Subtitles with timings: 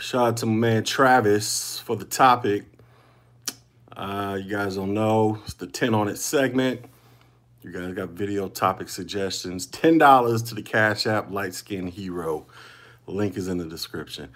[0.00, 2.64] Shout out to my man Travis for the topic.
[3.96, 6.84] Uh, you guys don't know, it's the 10 on it segment.
[7.62, 9.68] You guys got video topic suggestions.
[9.68, 12.46] $10 to the Cash App Light Skin Hero.
[13.06, 14.30] Link is in the description.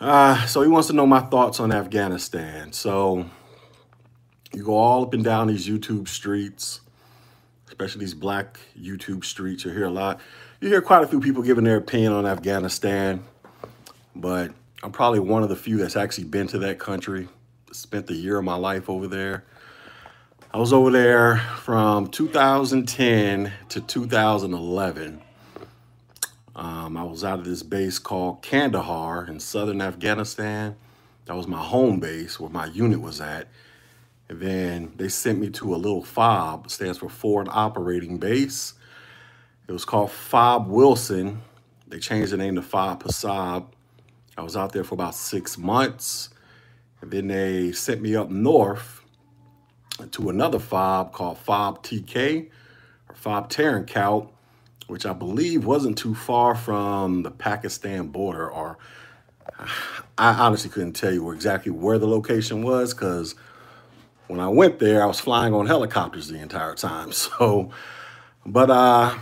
[0.00, 2.72] Uh, so he wants to know my thoughts on Afghanistan.
[2.72, 3.26] So
[4.54, 6.80] you go all up and down these YouTube streets,
[7.68, 9.64] especially these black YouTube streets.
[9.64, 10.20] You hear a lot.
[10.60, 13.22] You hear quite a few people giving their opinion on Afghanistan,
[14.14, 14.52] but
[14.82, 17.28] I'm probably one of the few that's actually been to that country.
[17.72, 19.44] Spent the year of my life over there.
[20.52, 25.20] I was over there from 2010 to 2011.
[26.54, 30.76] Um, I was out of this base called Kandahar in southern Afghanistan.
[31.26, 33.48] That was my home base where my unit was at.
[34.28, 38.74] And then they sent me to a little FOB, stands for Forward Operating Base.
[39.66, 41.40] It was called FOB Wilson.
[41.88, 43.66] They changed the name to FOB Pasab.
[44.36, 46.30] I was out there for about six months.
[47.00, 49.02] And then they sent me up north
[50.10, 52.50] to another fob called Fob TK
[53.08, 54.32] or Fob Tarin Kowt,
[54.86, 58.50] which I believe wasn't too far from the Pakistan border.
[58.50, 58.78] Or
[60.18, 63.34] I honestly couldn't tell you exactly where the location was because
[64.26, 67.12] when I went there, I was flying on helicopters the entire time.
[67.12, 67.70] So,
[68.46, 69.14] but uh,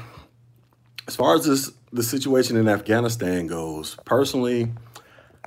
[1.07, 4.73] as far as this the situation in Afghanistan goes, personally,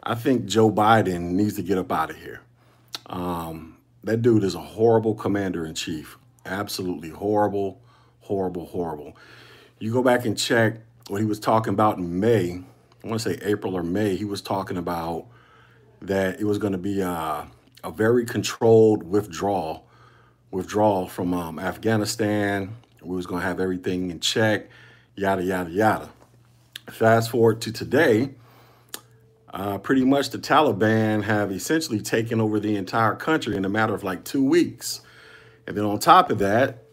[0.06, 2.42] I think Joe Biden needs to get up out of here.
[3.08, 6.18] Um, that dude is a horrible commander in chief.
[6.46, 7.82] Absolutely horrible,
[8.22, 9.18] horrible, horrible.
[9.80, 12.62] You go back and check what he was talking about in May.
[13.04, 14.16] I want to say April or May.
[14.16, 15.26] He was talking about
[16.04, 17.48] that it was going to be a,
[17.84, 19.88] a very controlled withdrawal,
[20.52, 22.76] withdrawal from um, Afghanistan.
[23.02, 24.70] We was going to have everything in check,
[25.16, 26.10] yada yada yada.
[26.92, 28.36] Fast forward to today
[29.56, 33.96] uh, pretty much the Taliban have essentially taken over the entire country in a matter
[33.96, 35.00] of like two weeks.
[35.66, 36.84] And then on top of that,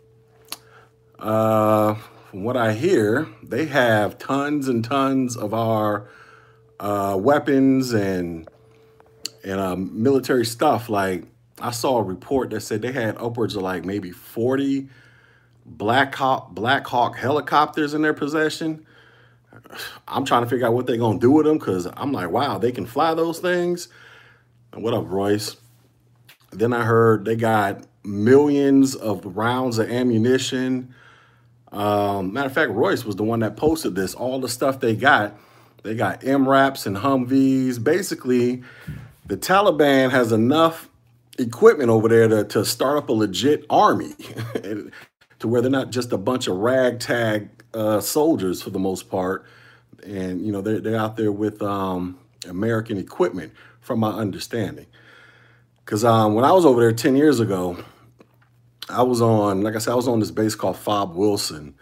[1.19, 1.97] uh,
[2.31, 6.09] from what I hear, they have tons and tons of our
[6.79, 8.49] uh, weapons and
[9.45, 10.89] and um, military stuff.
[10.89, 11.25] Like
[11.61, 14.89] I saw a report that said they had upwards of like maybe 40
[15.67, 18.87] Black Hawk Black Hawk helicopters in their possession.
[20.09, 22.59] I'm trying to figure out what they're gonna do with them because I'm like, wow,
[22.59, 23.89] they can fly those things.
[24.73, 25.57] And what up, Royce?
[26.51, 30.95] Then I heard they got millions of rounds of ammunition.
[31.71, 34.15] Um, matter of fact, Royce was the one that posted this.
[34.15, 35.39] All the stuff they got,
[35.83, 37.83] they got MRAPs and Humvees.
[37.83, 38.63] Basically,
[39.27, 40.89] the Taliban has enough
[41.39, 44.15] equipment over there to, to start up a legit army
[45.39, 49.45] to where they're not just a bunch of ragtag uh, soldiers for the most part,
[50.05, 52.19] and you know they're they're out there with um,
[52.49, 54.87] American equipment, from my understanding.
[55.85, 57.77] Because um, when I was over there ten years ago,
[58.89, 61.75] I was on, like I said, I was on this base called Fob Wilson,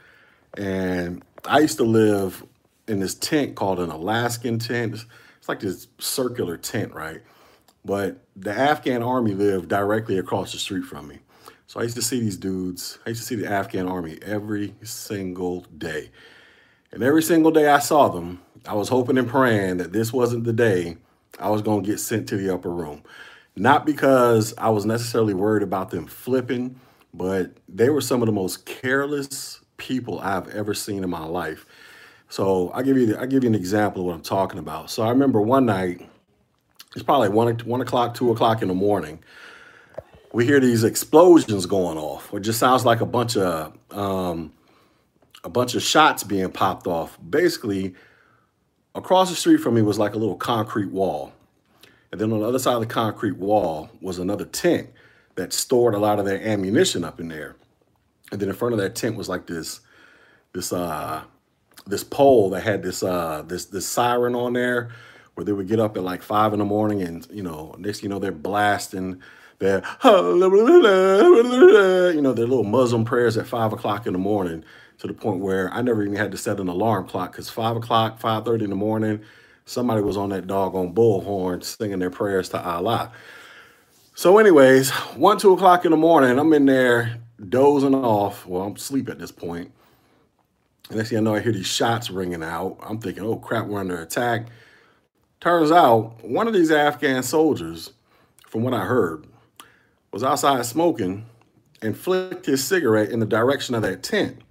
[0.57, 2.45] and I used to live
[2.89, 4.95] in this tent called an Alaskan tent.
[4.95, 5.07] It's,
[5.39, 7.23] it's like this circular tent, right?
[7.85, 11.19] But the Afghan army lived directly across the street from me.
[11.67, 14.75] So I used to see these dudes, I used to see the Afghan army every
[14.83, 16.11] single day.
[16.93, 20.45] And every single day I saw them, I was hoping and praying that this wasn't
[20.45, 20.97] the day
[21.39, 23.03] I was going to get sent to the upper room.
[23.57, 26.79] Not because I was necessarily worried about them flipping,
[27.15, 31.67] but they were some of the most careless people I've ever seen in my life.
[32.29, 34.91] So I give you I give you an example of what I'm talking about.
[34.91, 36.09] So I remember one night,
[36.95, 39.21] it's probably one one o'clock, two o'clock in the morning
[40.33, 42.33] we hear these explosions going off.
[42.33, 44.53] It just sounds like a bunch of um,
[45.45, 47.19] a bunch of shots being popped off.
[47.29, 47.95] Basically,
[48.95, 51.33] across the street from me was like a little concrete wall,
[52.13, 54.91] and then on the other side of the concrete wall was another tent
[55.37, 57.57] that stored a lot of their ammunition up in there.
[58.33, 59.81] And then in front of that tent was like this
[60.53, 61.23] this uh
[61.87, 64.91] this pole that had this uh this this siren on there
[65.35, 68.03] where they would get up at like five in the morning and you know next
[68.03, 69.21] you know they're blasting
[69.59, 70.11] their you
[72.21, 74.65] know their little Muslim prayers at five o'clock in the morning
[75.01, 77.77] to the point where I never even had to set an alarm clock because five
[77.77, 79.21] o'clock, five thirty in the morning,
[79.65, 83.11] somebody was on that doggone bullhorn singing their prayers to Allah.
[84.15, 87.19] So, anyways, one two o'clock in the morning, I'm in there
[87.49, 88.47] dozing off.
[88.47, 89.73] Well, I'm asleep at this point.
[90.89, 92.77] And next thing I know, I hear these shots ringing out.
[92.83, 94.49] I'm thinking, oh crap, we're under attack.
[95.41, 97.93] Turns out, one of these Afghan soldiers,
[98.47, 99.27] from what I heard,
[100.13, 101.25] was outside smoking
[101.81, 104.43] and flicked his cigarette in the direction of that tent.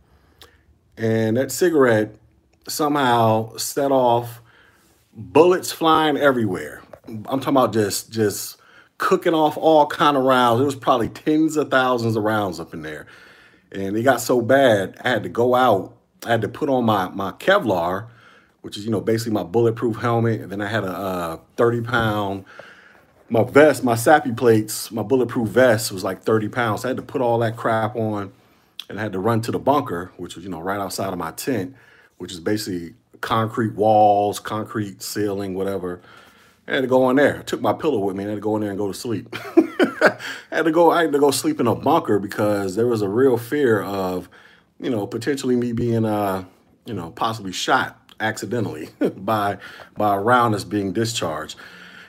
[0.99, 2.13] And that cigarette
[2.67, 4.41] somehow set off
[5.15, 6.83] bullets flying everywhere.
[7.07, 8.57] I'm talking about just just
[8.97, 10.59] cooking off all kind of rounds.
[10.59, 13.07] There was probably tens of thousands of rounds up in there.
[13.71, 15.95] And it got so bad, I had to go out.
[16.25, 18.07] I had to put on my my Kevlar,
[18.61, 21.81] which is you know basically my bulletproof helmet, and then I had a uh, 30
[21.81, 22.45] pound
[23.31, 26.83] my vest, my SAPI plates, my bulletproof vest was like 30 pounds.
[26.83, 28.31] I had to put all that crap on
[28.89, 31.19] and I had to run to the bunker, which was, you know, right outside of
[31.19, 31.75] my tent,
[32.17, 36.01] which is basically concrete walls, concrete ceiling, whatever.
[36.67, 37.39] I had to go in there.
[37.39, 38.87] I took my pillow with me and I had to go in there and go
[38.87, 39.35] to sleep.
[40.01, 40.17] I
[40.51, 43.09] had to go, I had to go sleep in a bunker because there was a
[43.09, 44.29] real fear of,
[44.79, 46.45] you know, potentially me being, uh,
[46.85, 49.57] you know, possibly shot accidentally by,
[49.97, 51.57] by a round that's being discharged.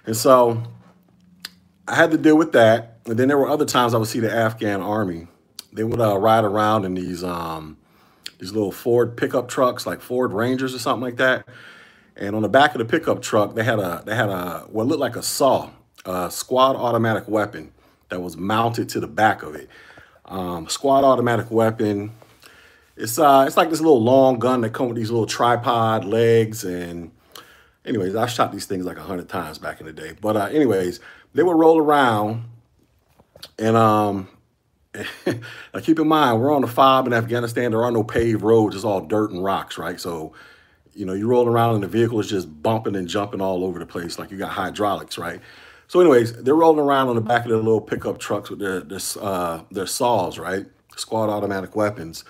[0.06, 0.62] And so
[1.86, 2.98] I had to deal with that.
[3.06, 5.26] And then there were other times I would see the Afghan army.
[5.72, 7.76] They would uh, ride around in these um,
[8.38, 11.46] these little Ford pickup trucks, like Ford Rangers or something like that.
[12.16, 14.86] And on the back of the pickup truck, they had a they had a what
[14.86, 15.70] looked like a saw,
[16.04, 17.72] a squad automatic weapon
[18.08, 19.68] that was mounted to the back of it.
[20.26, 22.12] Um, squad automatic weapon.
[22.96, 26.64] It's uh it's like this little long gun that come with these little tripod legs
[26.64, 27.12] and
[27.84, 30.12] anyways, I shot these things like a hundred times back in the day.
[30.20, 31.00] But uh, anyways,
[31.34, 32.44] they would roll around
[33.58, 34.28] and um
[35.26, 37.70] now keep in mind we're on the fob in afghanistan.
[37.70, 38.74] There are no paved roads.
[38.74, 40.00] It's all dirt and rocks right?
[40.00, 40.32] So
[40.94, 43.78] you know you're rolling around and the vehicle is just bumping and jumping all over
[43.78, 45.40] the place like you got hydraulics right?
[45.86, 48.80] So anyways they're rolling around on the back of their little pickup trucks with their
[48.80, 50.66] their, uh, their saws right?
[50.96, 52.24] Squad automatic weapons.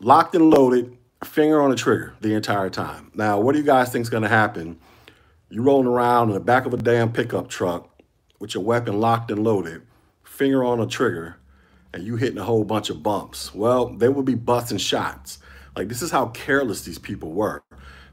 [0.00, 3.10] Locked and loaded finger on the trigger the entire time.
[3.14, 4.78] Now what do you guys think is going to happen?
[5.50, 7.88] You're rolling around in the back of a damn pickup truck
[8.38, 9.82] with your weapon locked and loaded,
[10.34, 11.36] finger on a trigger,
[11.92, 13.54] and you hitting a whole bunch of bumps.
[13.54, 15.38] Well, they would be busting shots.
[15.76, 17.62] Like this is how careless these people were.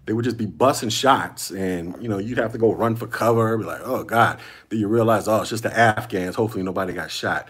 [0.05, 3.07] They would just be busting shots, and you know you'd have to go run for
[3.07, 3.57] cover.
[3.57, 4.39] Be like, oh god.
[4.69, 6.35] Then you realize, oh, it's just the Afghans.
[6.35, 7.47] Hopefully nobody got shot.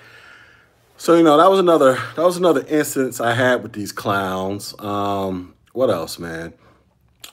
[0.98, 4.76] So you know that was another that was another instance I had with these clowns.
[4.80, 6.54] Um, what else, man?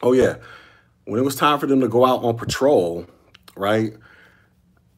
[0.02, 0.36] Oh yeah,
[1.04, 3.06] when it was time for them to go out on patrol,
[3.56, 3.94] right?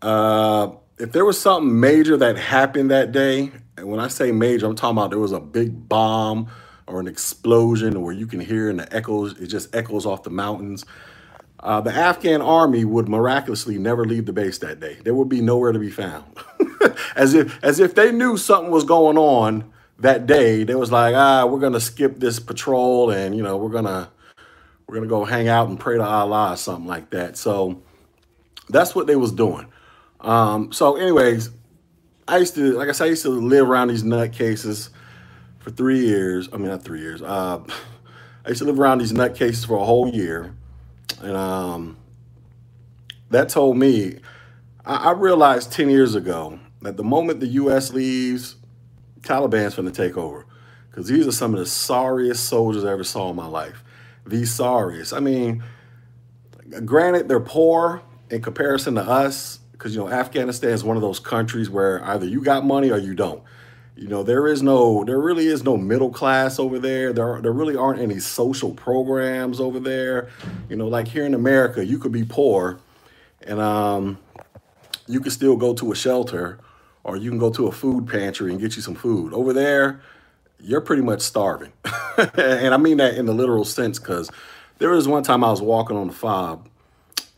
[0.02, 4.66] Uh, if there was something major that happened that day, and when I say major,
[4.66, 6.48] I'm talking about there was a big bomb
[6.86, 10.30] or an explosion where you can hear and the echoes, it just echoes off the
[10.30, 10.84] mountains.
[11.60, 14.98] Uh, the Afghan army would miraculously never leave the base that day.
[15.04, 16.24] There would be nowhere to be found.
[17.16, 20.64] as if as if they knew something was going on that day.
[20.64, 24.10] They was like, ah, we're gonna skip this patrol and you know, we're gonna
[24.86, 27.36] we're gonna go hang out and pray to Allah or something like that.
[27.36, 27.82] So
[28.70, 29.66] that's what they was doing.
[30.20, 31.50] Um, so, anyways,
[32.28, 34.90] I used to, like I said, I used to live around these nutcases
[35.58, 36.48] for three years.
[36.52, 37.22] I mean, not three years.
[37.22, 37.60] Uh,
[38.44, 40.54] I used to live around these nutcases for a whole year,
[41.20, 41.96] and um,
[43.30, 44.16] that told me.
[44.84, 47.92] I, I realized ten years ago that the moment the U.S.
[47.92, 48.56] leaves,
[49.20, 50.46] Taliban's going to take over
[50.90, 53.84] because these are some of the sorriest soldiers I ever saw in my life
[54.26, 55.12] the sorriest.
[55.12, 55.62] I mean,
[56.84, 61.18] granted, they're poor in comparison to us because, you know, Afghanistan is one of those
[61.18, 63.42] countries where either you got money or you don't.
[63.96, 67.14] You know, there is no, there really is no middle class over there.
[67.14, 70.28] There, there really aren't any social programs over there.
[70.68, 72.78] You know, like here in America, you could be poor
[73.46, 74.18] and um,
[75.06, 76.58] you could still go to a shelter
[77.02, 79.32] or you can go to a food pantry and get you some food.
[79.32, 80.02] Over there,
[80.60, 81.72] you're pretty much starving.
[82.36, 84.30] and I mean that in the literal sense because
[84.76, 86.68] there was one time I was walking on the fob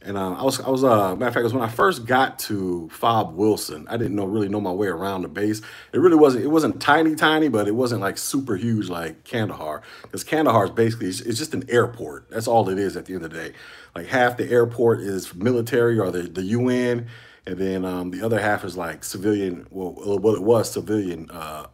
[0.04, 2.06] and uh, I was, I was, uh, matter of fact, it was when I first
[2.06, 3.86] got to Fob Wilson.
[3.88, 5.62] I didn't know really know my way around the base.
[5.92, 9.82] It really wasn't, it wasn't tiny, tiny, but it wasn't like super huge like Kandahar.
[10.02, 12.30] Because Kandahar is basically, it's, it's, just an airport.
[12.30, 13.52] That's all it is at the end of the day.
[13.94, 17.06] Like half the airport is military or the, the UN,
[17.46, 21.66] and then um, the other half is like civilian, well, what it was civilian uh,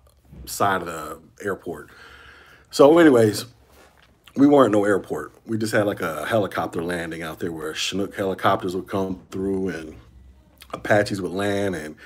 [0.46, 1.90] side of the airport.
[2.70, 3.46] So, anyways,
[4.38, 5.32] we weren't no airport.
[5.46, 9.70] We just had like a helicopter landing out there where Chinook helicopters would come through
[9.70, 9.96] and
[10.72, 11.74] Apaches would land.
[11.74, 11.96] And,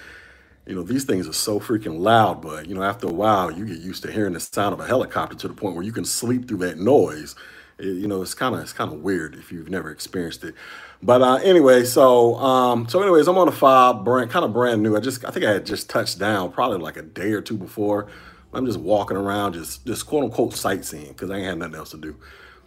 [0.67, 2.41] you know, these things are so freaking loud.
[2.41, 4.87] But, you know, after a while, you get used to hearing the sound of a
[4.87, 7.35] helicopter to the point where you can sleep through that noise.
[7.79, 10.55] It, you know, it's kind of it's kind of weird if you've never experienced it.
[11.03, 14.83] But uh, anyway, so um, so anyways, I'm on a fob, brand kind of brand
[14.83, 14.97] new.
[14.97, 17.59] I just I think I had just touched down probably like a day or two
[17.59, 18.09] before.
[18.55, 21.91] I'm just walking around, just just quote unquote sightseeing because I ain't had nothing else
[21.93, 22.17] to do.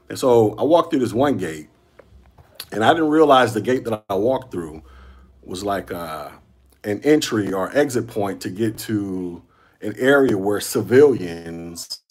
[0.10, 1.70] And so I walked through this one gate,
[2.72, 4.84] and I didn't realize the gate that I walked through
[5.44, 6.32] was like uh,
[6.86, 9.44] an entry or exit point to get to
[9.82, 12.02] an area where civilians,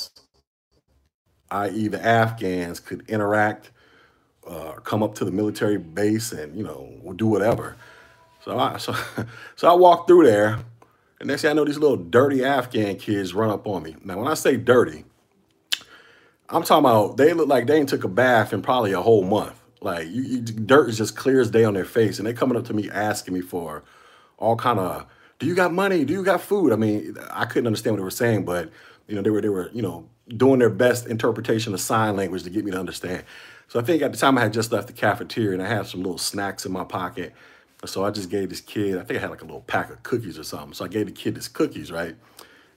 [1.50, 3.70] i.e., the Afghans, could interact
[4.48, 7.76] uh, come up to the military base and you know do whatever.
[8.44, 8.94] So I so,
[9.56, 10.60] so I walked through there,
[11.24, 13.96] and next thing I know, these little dirty Afghan kids run up on me.
[14.04, 15.06] Now, when I say dirty,
[16.50, 19.24] I'm talking about they look like they ain't took a bath in probably a whole
[19.24, 19.58] month.
[19.80, 22.58] Like you, you, dirt is just clear as day on their face, and they coming
[22.58, 23.84] up to me asking me for
[24.36, 25.06] all kind of,
[25.38, 26.04] do you got money?
[26.04, 26.74] Do you got food?
[26.74, 28.70] I mean, I couldn't understand what they were saying, but
[29.08, 32.42] you know, they were they were you know doing their best interpretation of sign language
[32.42, 33.24] to get me to understand.
[33.68, 35.86] So I think at the time I had just left the cafeteria and I had
[35.86, 37.32] some little snacks in my pocket.
[37.86, 40.02] So I just gave this kid, I think I had like a little pack of
[40.02, 40.74] cookies or something.
[40.74, 42.14] So I gave the kid this cookies, right?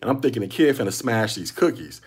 [0.01, 2.01] And I'm thinking the kid finna smash these cookies.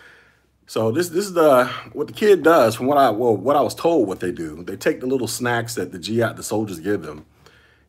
[0.67, 3.61] So this this is the what the kid does from what I well what I
[3.61, 4.63] was told what they do.
[4.63, 7.25] They take the little snacks that the GI the soldiers give them,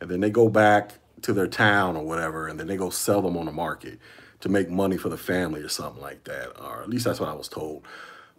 [0.00, 3.22] and then they go back to their town or whatever, and then they go sell
[3.22, 4.00] them on the market
[4.40, 6.60] to make money for the family or something like that.
[6.60, 7.84] Or at least that's what I was told.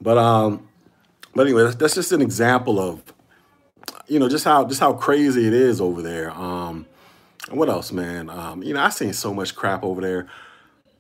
[0.02, 0.68] But um,
[1.34, 3.13] but anyway, that's, that's just an example of
[4.08, 6.32] you know just how just how crazy it is over there.
[6.32, 6.86] Um,
[7.50, 8.30] what else, man?
[8.30, 10.28] Um, you know, I seen so much crap over there.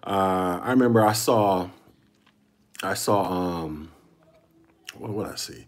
[0.05, 1.69] Uh, I remember I saw
[2.81, 3.91] I saw um
[4.97, 5.65] what would I see?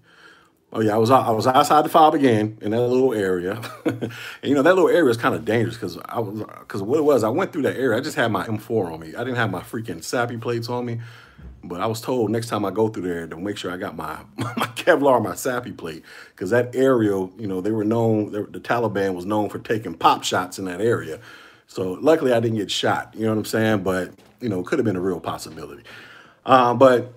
[0.74, 4.12] Oh yeah, I was I was outside the fob again in that little area, and
[4.44, 7.04] you know that little area is kind of dangerous because I was because what it
[7.04, 7.98] was I went through that area.
[7.98, 9.16] I just had my M4 on me.
[9.16, 11.00] I didn't have my freaking SAPI plates on me,
[11.68, 13.96] but I was told next time I go through there to make sure I got
[13.96, 18.32] my my Kevlar, my SAPI plate, because that area, you know, they were known.
[18.32, 21.20] The Taliban was known for taking pop shots in that area.
[21.68, 23.14] So luckily I didn't get shot.
[23.16, 23.84] You know what I'm saying?
[23.84, 25.84] But you know, it could have been a real possibility.
[26.46, 27.14] Uh, but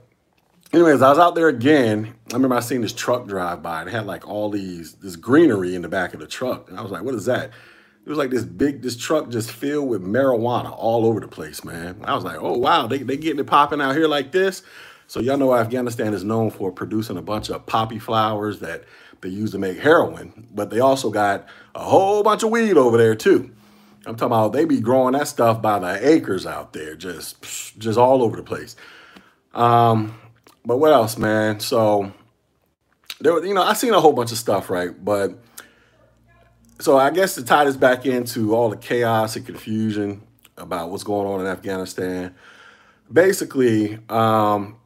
[0.72, 2.14] anyways, I was out there again.
[2.30, 3.82] I remember I seen this truck drive by.
[3.82, 6.82] It had like all these this greenery in the back of the truck, and I
[6.82, 7.50] was like, "What is that?"
[8.08, 11.62] It was like this big this truck just filled with marijuana all over the place,
[11.62, 12.00] man.
[12.04, 14.62] I was like, "Oh wow, they they getting it popping out here like this."
[15.08, 18.84] So y'all know Afghanistan is known for producing a bunch of poppy flowers that
[19.20, 22.96] they use to make heroin, but they also got a whole bunch of weed over
[22.96, 23.50] there too.
[24.06, 27.98] I'm talking about they be growing that stuff by the acres out there, just just
[27.98, 28.74] all over the place.
[29.52, 30.18] Um,
[30.64, 31.60] but what else, man?
[31.60, 32.10] So
[33.20, 34.92] there, you know, I seen a whole bunch of stuff, right?
[35.04, 35.38] But
[36.80, 40.22] so I guess to tie this back into all the chaos and confusion
[40.56, 42.34] about what's going on in Afghanistan,
[43.12, 44.76] basically, um,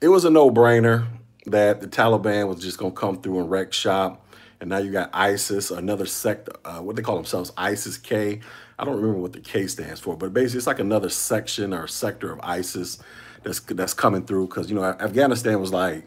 [0.00, 1.06] it was a no-brainer
[1.46, 4.26] that the Taliban was just gonna come through and wreck shop.
[4.60, 8.40] And now you got ISIS, another sect, uh, what they call themselves, ISIS K.
[8.78, 11.86] I don't remember what the K stands for, but basically it's like another section or
[11.86, 12.98] sector of ISIS
[13.42, 16.06] that's that's coming through because you know Afghanistan was like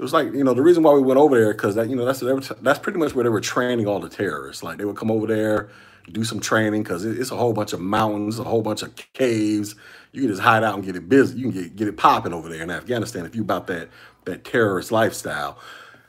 [0.00, 1.94] it was like you know the reason why we went over there because that you
[1.94, 2.20] know that's
[2.62, 4.62] that's pretty much where they were training all the terrorists.
[4.62, 5.68] Like they would come over there,
[6.10, 9.74] do some training because it's a whole bunch of mountains, a whole bunch of caves.
[10.12, 11.38] You can just hide out and get it busy.
[11.38, 13.90] You can get get it popping over there in Afghanistan if you about that
[14.24, 15.58] that terrorist lifestyle.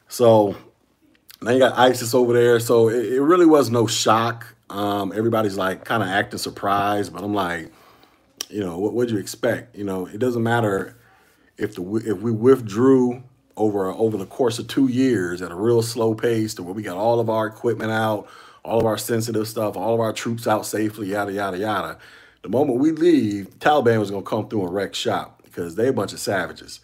[0.08, 0.56] So
[1.42, 2.62] now you got ISIS over there.
[2.62, 4.56] So it, it really was no shock.
[4.70, 7.70] Um, everybody's like kind of acting surprised, but I'm like
[8.50, 9.76] you know, what would you expect?
[9.76, 10.98] You know, it doesn't matter
[11.58, 13.24] if the if we withdrew
[13.62, 16.82] over over the course of two years at a real slow pace to where we
[16.82, 18.28] got all of our equipment out,
[18.64, 21.98] all of our sensitive stuff, all of our troops out safely, yada yada yada.
[22.42, 25.94] The moment we leave, Taliban was gonna come through and wreck shop because they a
[25.94, 26.80] bunch of savages.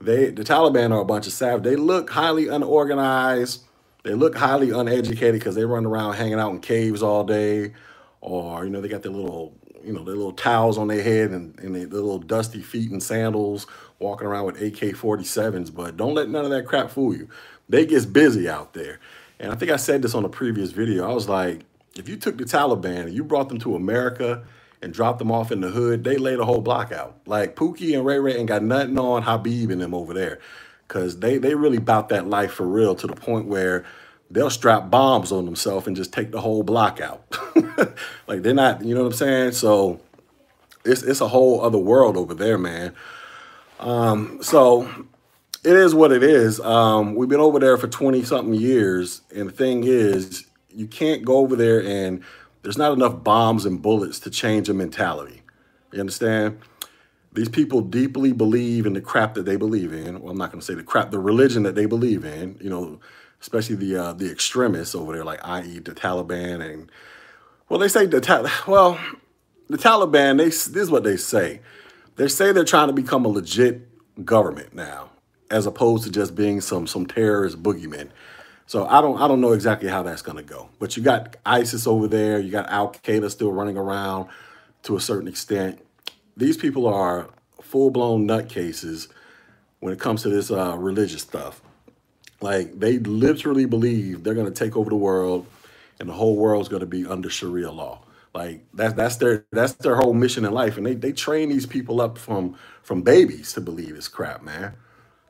[0.00, 1.72] They the Taliban are a bunch of savages.
[1.72, 3.62] They look highly unorganized.
[4.04, 7.72] They look highly uneducated because they run around hanging out in caves all day,
[8.20, 9.54] or you know they got their little
[9.84, 13.02] you know, their little towels on their head and, and their little dusty feet and
[13.02, 13.66] sandals,
[13.98, 15.74] walking around with AK-47s.
[15.74, 17.28] But don't let none of that crap fool you.
[17.68, 19.00] They gets busy out there.
[19.40, 21.08] And I think I said this on a previous video.
[21.08, 21.60] I was like,
[21.96, 24.44] if you took the Taliban and you brought them to America
[24.82, 27.16] and dropped them off in the hood, they laid a whole block out.
[27.26, 30.40] Like Pookie and Ray Ray ain't got nothing on Habib and them over there.
[30.88, 33.84] Cause they they really bout that life for real to the point where
[34.30, 37.24] they'll strap bombs on themselves and just take the whole block out.
[38.26, 39.52] like they're not, you know what I'm saying?
[39.52, 40.00] So
[40.84, 42.94] it's it's a whole other world over there, man.
[43.78, 44.88] Um, so
[45.64, 46.60] it is what it is.
[46.60, 51.24] Um, we've been over there for 20 something years, and the thing is, you can't
[51.24, 52.22] go over there and
[52.62, 55.42] there's not enough bombs and bullets to change a mentality.
[55.92, 56.60] You understand?
[57.32, 60.20] These people deeply believe in the crap that they believe in.
[60.20, 62.58] Well, I'm not going to say the crap, the religion that they believe in.
[62.60, 63.00] You know,
[63.40, 65.78] especially the uh, the extremists over there, like i.e.
[65.78, 66.90] the Taliban and
[67.68, 68.98] well, they say the Ta- well,
[69.68, 70.38] the Taliban.
[70.38, 71.60] They this is what they say.
[72.18, 75.10] They say they're trying to become a legit government now,
[75.52, 78.10] as opposed to just being some some terrorist boogeymen.
[78.66, 80.68] So I don't I don't know exactly how that's going to go.
[80.80, 82.40] But you got ISIS over there.
[82.40, 84.28] You got Al Qaeda still running around
[84.82, 85.80] to a certain extent.
[86.36, 87.28] These people are
[87.62, 89.06] full blown nutcases
[89.78, 91.62] when it comes to this uh, religious stuff.
[92.40, 95.46] Like they literally believe they're going to take over the world,
[96.00, 98.00] and the whole world's going to be under Sharia law.
[98.38, 101.66] Like that's that's their that's their whole mission in life, and they they train these
[101.66, 102.54] people up from
[102.84, 104.74] from babies to believe this crap, man.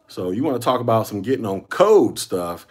[0.08, 2.66] So you want to talk about some getting on code stuff?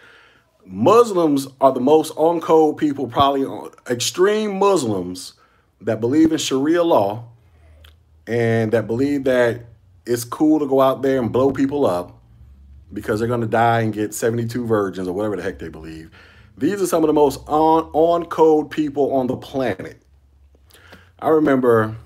[0.64, 3.46] Muslims are the most on code people, probably
[3.90, 5.32] extreme Muslims
[5.80, 7.24] that believe in Sharia law
[8.28, 9.62] and that believe that
[10.06, 12.16] it's cool to go out there and blow people up
[12.92, 16.12] because they're going to die and get 72 virgins or whatever the heck they believe.
[16.56, 20.02] These are some of the most on, on code people on the planet.
[21.20, 21.96] I remember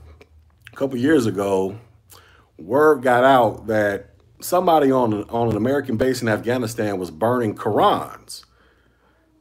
[0.73, 1.79] a couple years ago,
[2.59, 8.45] word got out that somebody on, on an American base in Afghanistan was burning Qurans.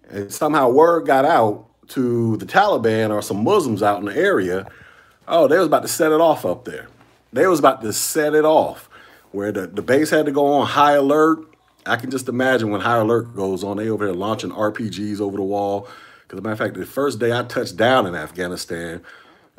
[0.09, 4.67] And somehow word got out to the Taliban or some Muslims out in the area.
[5.25, 6.89] Oh, they was about to set it off up there.
[7.31, 8.89] They was about to set it off
[9.31, 11.39] where the, the base had to go on high alert.
[11.85, 15.37] I can just imagine when high alert goes on, they over there launching RPGs over
[15.37, 15.87] the wall.
[16.23, 19.01] Because, a matter of fact, the first day I touched down in Afghanistan,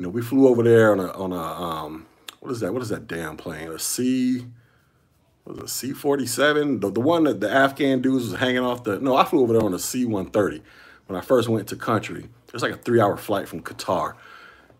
[0.03, 2.05] you know, we flew over there on a, on a um,
[2.41, 2.73] what is that?
[2.73, 3.69] What is that damn plane?
[3.71, 4.45] A C,
[5.45, 6.81] was it C forty seven?
[6.81, 8.99] The the one that the Afghan dudes was hanging off the.
[8.99, 10.61] No, I flew over there on a C one thirty
[11.07, 12.25] when I first went to country.
[12.25, 14.15] It was like a three hour flight from Qatar,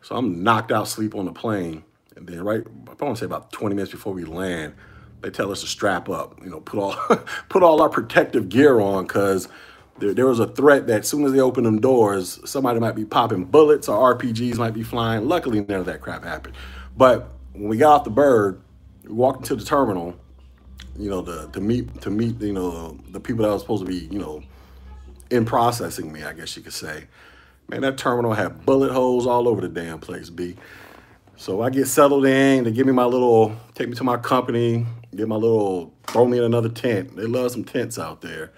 [0.01, 1.85] so I'm knocked out sleep on the plane,
[2.17, 4.73] and then right, I want to say about twenty minutes before we land,
[5.21, 6.37] they tell us to strap up.
[6.43, 6.95] You know, put all
[7.47, 9.47] put all our protective gear on because.
[9.99, 12.95] There, there was a threat that as soon as they opened them doors, somebody might
[12.95, 15.27] be popping bullets or RPGs might be flying.
[15.27, 16.55] Luckily, none of that crap happened.
[16.97, 18.61] But when we got off the bird,
[19.03, 20.15] we walked into the terminal,
[20.97, 23.91] you know, to, to meet to meet, you know, the people that were supposed to
[23.91, 24.41] be, you know,
[25.29, 27.05] in processing me, I guess you could say.
[27.67, 30.55] Man, that terminal had bullet holes all over the damn place, B.
[31.35, 34.85] So I get settled in, they give me my little, take me to my company,
[35.15, 37.15] get my little, throw me in another tent.
[37.15, 38.51] They love some tents out there.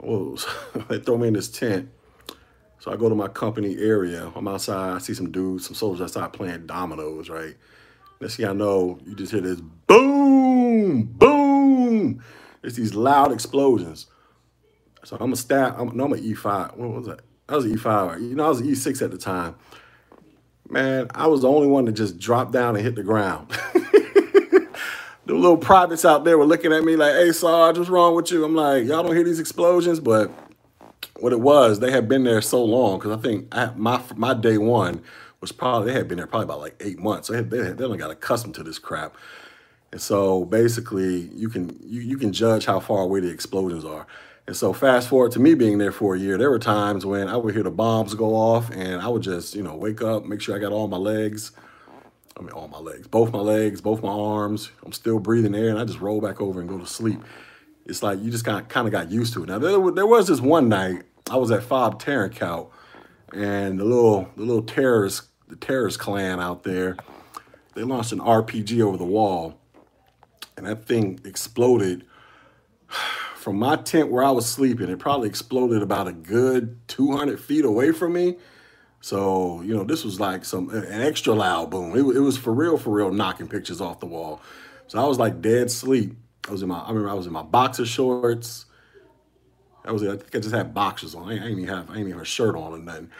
[0.00, 0.36] Whoa,
[0.88, 1.90] they throw me in this tent.
[2.78, 4.32] So I go to my company area.
[4.34, 4.94] I'm outside.
[4.94, 7.54] I see some dudes, some soldiers outside playing dominoes, right?
[8.20, 12.22] Next thing I know, you just hear this boom, boom.
[12.62, 14.06] It's these loud explosions.
[15.04, 15.74] So I'm a stat.
[15.78, 16.76] I'm, no, I'm an E5.
[16.76, 17.20] What was that?
[17.48, 18.20] I was an E5.
[18.22, 19.56] You know, I was an E6 at the time.
[20.68, 23.50] Man, I was the only one that just dropped down and hit the ground.
[25.30, 28.32] the little privates out there were looking at me like, "Hey, Sarge, what's wrong with
[28.32, 30.30] you?" I'm like, "Y'all don't hear these explosions?" But
[31.20, 34.34] what it was, they had been there so long because I think I, my my
[34.34, 35.02] day one
[35.40, 37.28] was probably they had been there probably about like eight months.
[37.28, 39.16] So they they, they only got accustomed to this crap,
[39.92, 44.06] and so basically you can you, you can judge how far away the explosions are.
[44.48, 47.28] And so fast forward to me being there for a year, there were times when
[47.28, 50.24] I would hear the bombs go off, and I would just you know wake up,
[50.24, 51.52] make sure I got all my legs.
[52.40, 54.70] I mean, all my legs, both my legs, both my arms.
[54.82, 57.20] I'm still breathing air, and I just roll back over and go to sleep.
[57.84, 59.48] It's like you just got kind of got used to it.
[59.48, 62.70] Now there, there was this one night I was at Fob Tarin Kowt,
[63.34, 66.96] and the little the little terrorist the terrorist clan out there,
[67.74, 69.58] they launched an RPG over the wall,
[70.56, 72.06] and that thing exploded
[73.34, 74.88] from my tent where I was sleeping.
[74.88, 78.36] It probably exploded about a good 200 feet away from me.
[79.00, 81.92] So you know, this was like some an extra loud boom.
[81.92, 84.40] It, it was for real, for real, knocking pictures off the wall.
[84.88, 86.16] So I was like dead sleep.
[86.48, 88.66] I was in my I remember I was in my boxer shorts.
[89.84, 91.30] I was I think I just had boxers on.
[91.30, 93.10] I, ain't even have I ain't even have a shirt on or nothing.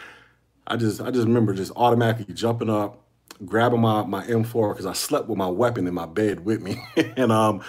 [0.67, 3.01] I just I just remember just automatically jumping up,
[3.45, 6.83] grabbing my my M4 because I slept with my weapon in my bed with me,
[7.17, 7.63] and um,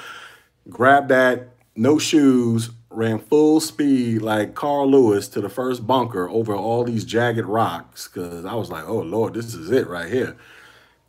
[0.69, 6.53] grabbed that, no shoes, ran full speed like Carl Lewis to the first bunker over
[6.53, 10.35] all these jagged rocks because I was like, oh Lord, this is it right here.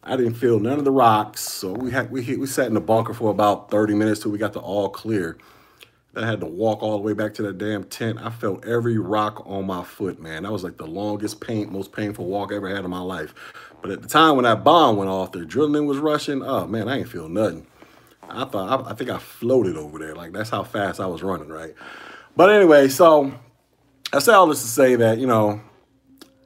[0.05, 2.81] I didn't feel none of the rocks, so we had we we sat in the
[2.81, 5.39] bunker for about 30 minutes till we got the all clear.
[6.13, 8.19] Then I had to walk all the way back to that damn tent.
[8.21, 10.43] I felt every rock on my foot, man.
[10.43, 13.35] That was like the longest pain, most painful walk I ever had in my life.
[13.81, 16.43] But at the time when that bomb went off, the adrenaline was rushing.
[16.43, 17.67] Oh man, I ain't feel nothing.
[18.33, 20.15] I thought I, I think I floated over there.
[20.15, 21.75] Like that's how fast I was running, right?
[22.37, 23.33] But anyway, so
[24.13, 25.61] I say all this to say that you know,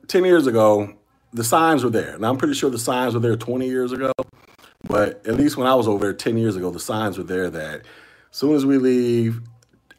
[0.09, 0.97] ten years ago,
[1.33, 2.19] the signs were there.
[2.19, 4.13] Now I'm pretty sure the signs were there 20 years ago,
[4.89, 7.51] but at least when I was over there 10 years ago, the signs were there
[7.51, 7.85] that as
[8.31, 9.41] soon as we leave,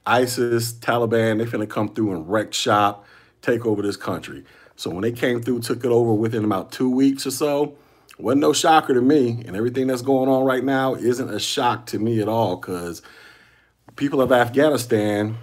[0.06, 3.06] ISIS, Taliban, they finna come through and wreck shop,
[3.42, 4.46] take over this country.
[4.76, 7.76] So when they came through, took it over within about two weeks or so,
[8.20, 9.44] wasn't no shocker to me.
[9.46, 13.02] And everything that's going on right now isn't a shock to me at all because
[13.96, 15.38] people of Afghanistan,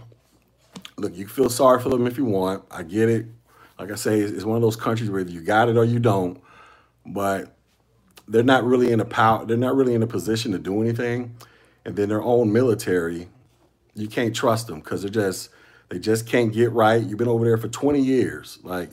[0.97, 2.65] look, you feel sorry for them if you want.
[2.71, 3.27] I get it.
[3.79, 6.41] Like I say, it's one of those countries where you got it or you don't.
[7.07, 7.57] But
[8.27, 9.45] they're not really in a power.
[9.45, 11.37] They're not really in a position to do anything.
[11.85, 13.29] And then their own military
[13.95, 15.51] you can't trust them because they're just
[15.89, 17.03] they just can't get right.
[17.03, 18.59] You've been over there for 20 years.
[18.63, 18.91] Like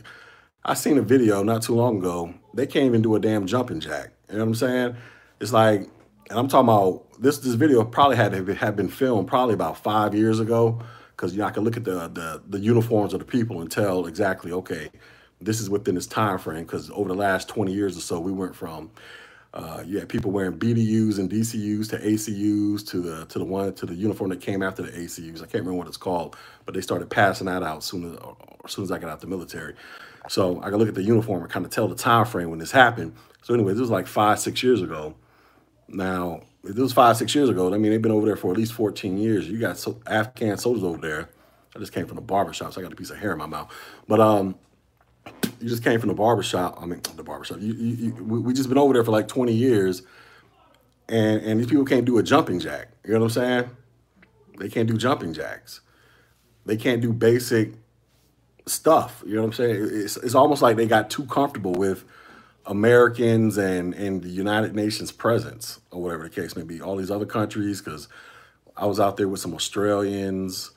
[0.64, 2.34] I seen a video not too long ago.
[2.54, 4.12] They can't even do a damn jumping jack.
[4.30, 4.96] You know what I'm saying?
[5.40, 5.90] It's like,
[6.30, 7.40] and I'm talking about this.
[7.40, 10.80] This video probably had to have been filmed probably about five years ago
[11.12, 13.72] because you know I can look at the, the the uniforms of the people and
[13.72, 14.90] tell exactly okay,
[15.42, 18.32] this is within this time frame because over the last 20 years or so we
[18.32, 18.92] went from
[19.54, 23.74] uh, you had people wearing BDUs and DCUs to ACUs to the to the one
[23.74, 25.38] to the uniform that came after the ACUs.
[25.38, 28.20] I can't remember what it's called, but they started passing that out soon as
[28.64, 29.76] as soon as I got out the military.
[30.30, 32.60] So I can look at the uniform and kind of tell the time frame when
[32.60, 33.16] this happened.
[33.42, 35.16] So anyway, this was like five six years ago.
[35.88, 37.74] Now if this was five six years ago.
[37.74, 39.50] I mean they've been over there for at least 14 years.
[39.50, 41.30] You got so, Afghan soldiers over there.
[41.76, 43.38] I just came from the barber shop, so I got a piece of hair in
[43.38, 43.72] my mouth.
[44.08, 44.56] But um,
[45.60, 46.78] you just came from the barbershop.
[46.82, 47.60] I mean, the barbershop.
[47.62, 50.04] You, you, you, we, we just been over there for like 20 years,
[51.08, 52.90] and and these people can't do a jumping jack.
[53.06, 53.70] You know what I'm saying?
[54.58, 55.82] They can't do jumping jacks.
[56.66, 57.74] They can't do basic
[58.66, 59.24] stuff.
[59.26, 59.90] You know what I'm saying?
[59.92, 62.04] It's, it's almost like they got too comfortable with
[62.66, 66.82] Americans and and the United Nations presence or whatever the case may be.
[66.82, 68.08] All these other countries, because
[68.78, 70.72] I was out there with some Australians,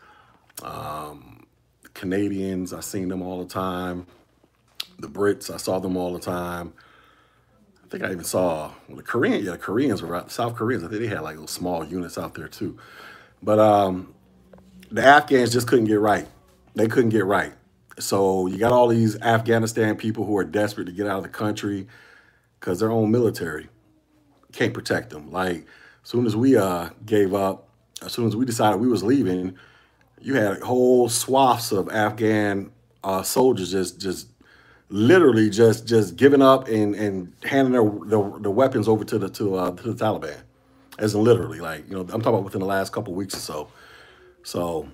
[0.62, 1.46] um,
[1.92, 2.72] Canadians.
[2.72, 4.06] I seen them all the time
[4.98, 5.52] the Brits.
[5.52, 6.72] I saw them all the time.
[7.84, 9.44] I think I even saw well, the Korean.
[9.44, 10.30] Yeah, the Koreans were out.
[10.30, 10.82] South Koreans.
[10.82, 12.78] I think they had like little small units out there too.
[13.42, 14.14] But um,
[14.90, 16.26] the Afghans just couldn't get right.
[16.74, 17.52] They couldn't get right.
[17.98, 21.28] So you got all these Afghanistan people who are desperate to get out of the
[21.28, 21.86] country
[22.58, 23.68] because their own military
[24.52, 25.30] can't protect them.
[25.30, 25.66] Like
[26.02, 27.68] as soon as we uh, gave up,
[28.02, 29.56] as soon as we decided we was leaving,
[30.20, 32.70] you had whole swaths of Afghan
[33.02, 34.28] uh, soldiers just just
[34.88, 39.54] literally just just giving up and and handing their the, weapons over to the to
[39.56, 40.38] uh, to the Taliban,
[40.98, 43.40] as in literally like you know I'm talking about within the last couple weeks or
[43.40, 43.68] so.
[44.42, 44.88] So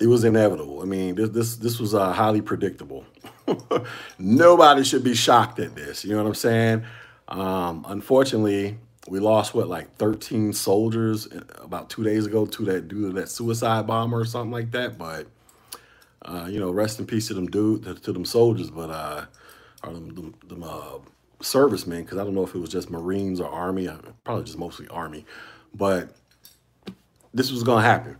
[0.00, 0.82] it was inevitable.
[0.82, 3.04] I mean this this this was uh, highly predictable.
[4.18, 6.04] Nobody should be shocked at this.
[6.04, 6.84] You know what I'm saying?
[7.28, 8.78] Um, unfortunately,
[9.08, 13.28] we lost what like 13 soldiers uh, about two days ago to that to that
[13.28, 15.26] suicide bomber or something like that, but
[16.22, 19.26] uh, you know, rest in peace to them dude to, to them soldiers, but uh,
[19.84, 20.98] or them, them, them uh,
[21.40, 24.58] servicemen, because I don't know if it was just Marines or Army, uh, probably just
[24.58, 25.24] mostly Army,
[25.74, 26.10] but
[27.32, 28.16] this was gonna happen.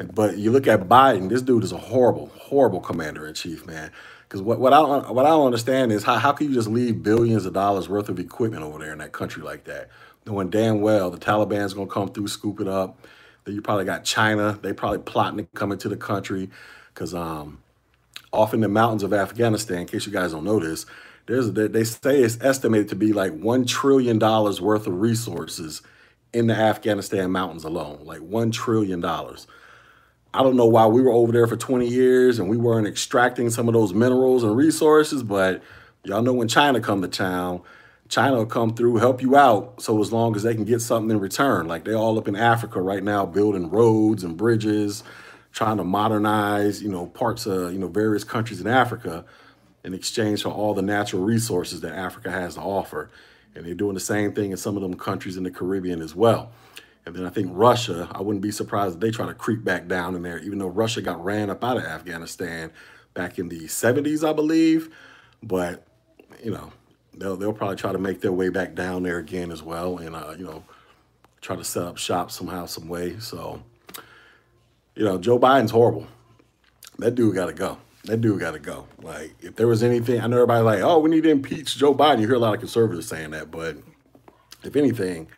[0.00, 3.90] But you look at Biden, this dude is a horrible, horrible commander in chief, man.
[4.22, 6.68] Because what, what I don't what I don't understand is how how can you just
[6.68, 9.90] leave billions of dollars worth of equipment over there in that country like that,
[10.26, 12.98] knowing damn well the Taliban's gonna come through, scoop it up.
[13.44, 14.58] Then you probably got China.
[14.62, 16.50] They probably plotting to come into the country
[16.94, 17.58] because um,
[18.32, 20.86] off in the mountains of Afghanistan, in case you guys don't know this,
[21.26, 25.82] there's they say it's estimated to be like one trillion dollars worth of resources
[26.32, 29.46] in the Afghanistan mountains alone, like one trillion dollars.
[30.32, 33.50] I don't know why we were over there for 20 years and we weren't extracting
[33.50, 35.60] some of those minerals and resources, but
[36.04, 37.62] y'all know when China come to town,
[38.08, 39.82] China will come through, help you out.
[39.82, 42.36] So as long as they can get something in return, like they're all up in
[42.36, 45.02] Africa right now, building roads and bridges,
[45.52, 49.24] trying to modernize, you know, parts of, you know, various countries in Africa
[49.82, 53.10] in exchange for all the natural resources that Africa has to offer.
[53.56, 56.14] And they're doing the same thing in some of them countries in the Caribbean as
[56.14, 56.52] well.
[57.06, 59.88] And then I think Russia, I wouldn't be surprised if they try to creep back
[59.88, 62.70] down in there, even though Russia got ran up out of Afghanistan
[63.14, 64.90] back in the 70s, I believe.
[65.42, 65.86] But,
[66.42, 66.72] you know,
[67.14, 70.14] they'll, they'll probably try to make their way back down there again as well and,
[70.14, 70.62] uh, you know,
[71.40, 73.18] try to set up shop somehow, some way.
[73.18, 73.62] So,
[74.94, 76.06] you know, Joe Biden's horrible.
[76.98, 77.78] That dude got to go.
[78.04, 78.86] That dude got to go.
[79.02, 81.94] Like, if there was anything, I know everybody's like, oh, we need to impeach Joe
[81.94, 82.20] Biden.
[82.20, 83.76] You hear a lot of conservatives saying that, but
[84.64, 85.28] if anything,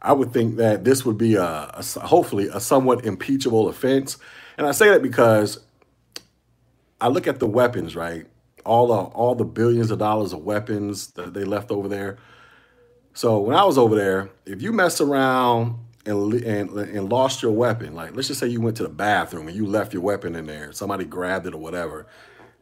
[0.00, 4.18] I would think that this would be a, a hopefully a somewhat impeachable offense.
[4.58, 5.60] And I say that because
[7.00, 8.26] I look at the weapons, right?
[8.64, 12.18] All the all the billions of dollars of weapons that they left over there.
[13.14, 17.52] So when I was over there, if you mess around and, and and lost your
[17.52, 20.34] weapon, like let's just say you went to the bathroom and you left your weapon
[20.36, 22.06] in there, somebody grabbed it or whatever,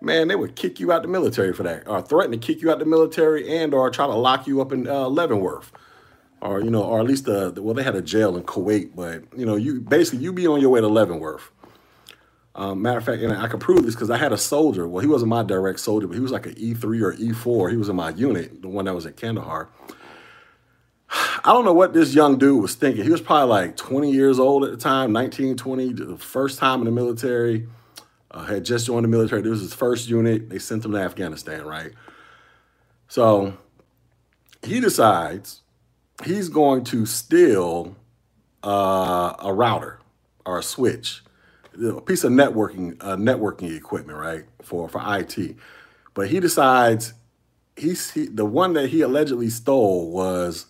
[0.00, 2.70] man, they would kick you out the military for that, or threaten to kick you
[2.70, 5.72] out the military, and or try to lock you up in uh, Leavenworth,
[6.44, 8.94] or you know, or at least the, the well, they had a jail in Kuwait,
[8.94, 11.50] but you know, you basically you be on your way to Leavenworth.
[12.54, 14.86] Um, matter of fact, and I can prove this because I had a soldier.
[14.86, 17.70] Well, he wasn't my direct soldier, but he was like an E3 or E4.
[17.70, 19.68] He was in my unit, the one that was at Kandahar.
[21.10, 23.02] I don't know what this young dude was thinking.
[23.02, 26.80] He was probably like 20 years old at the time, 19, 20, the first time
[26.80, 27.66] in the military.
[28.30, 29.42] Uh, had just joined the military.
[29.42, 30.50] This was his first unit.
[30.50, 31.92] They sent him to Afghanistan, right?
[33.08, 33.56] So
[34.62, 35.62] he decides
[36.22, 37.96] he's going to steal
[38.62, 40.00] uh, a router,
[40.46, 41.22] or a switch,
[41.82, 45.56] a piece of networking uh, networking equipment, right, for for IT.
[46.14, 47.14] But he decides
[47.76, 50.66] he's he, the one that he allegedly stole was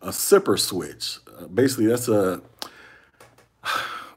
[0.00, 1.18] a SIPR switch.
[1.38, 2.40] Uh, basically, that's a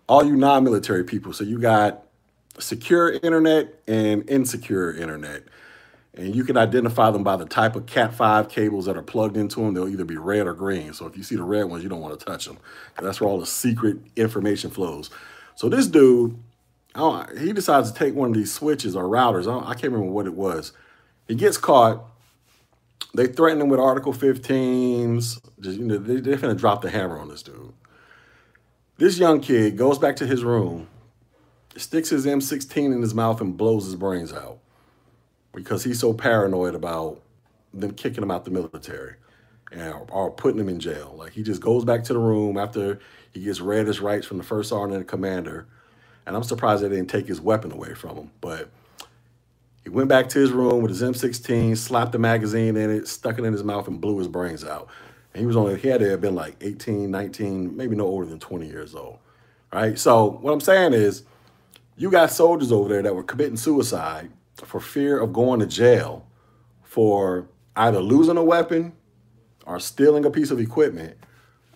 [0.08, 1.34] all you non-military people.
[1.34, 2.04] So you got
[2.60, 5.44] secure internet and insecure internet.
[6.18, 9.60] And you can identify them by the type of Cat5 cables that are plugged into
[9.60, 9.76] them.
[9.76, 10.94] They'll either be red or green.
[10.94, 12.58] So if you see the red ones, you don't want to touch them.
[13.00, 15.12] That's where all the secret information flows.
[15.56, 16.36] So this dude,
[17.40, 19.48] he decides to take one of these switches or routers.
[19.48, 20.74] I, I can't remember what it was.
[21.28, 22.04] He gets caught.
[23.14, 25.40] They threaten him with Article 15s.
[25.60, 27.74] Just, you know, they, they're going to drop the hammer on this dude.
[28.98, 30.88] This young kid goes back to his room,
[31.76, 34.58] sticks his M16 in his mouth, and blows his brains out
[35.54, 37.22] because he's so paranoid about
[37.74, 39.16] them kicking him out the military
[39.72, 41.16] and, or putting him in jail.
[41.18, 43.00] Like he just goes back to the room after
[43.34, 45.68] he gets read his rights from the first sergeant commander.
[46.26, 48.32] And I'm surprised they didn't take his weapon away from him.
[48.42, 48.70] But
[49.84, 53.40] he went back to his room with his M16, slapped the magazine in it, stuck
[53.40, 54.90] it in his mouth, and blew his brains out.
[55.34, 58.26] And he was only, he had to have been like 18, 19, maybe no older
[58.26, 59.20] than 20 years old.
[59.72, 59.98] Right?
[59.98, 61.24] So what I'm saying is,
[61.96, 64.30] you got soldiers over there that were committing suicide
[64.66, 66.28] for fear of going to jail
[66.84, 68.94] for either losing a weapon
[69.66, 71.18] or stealing a piece of equipment.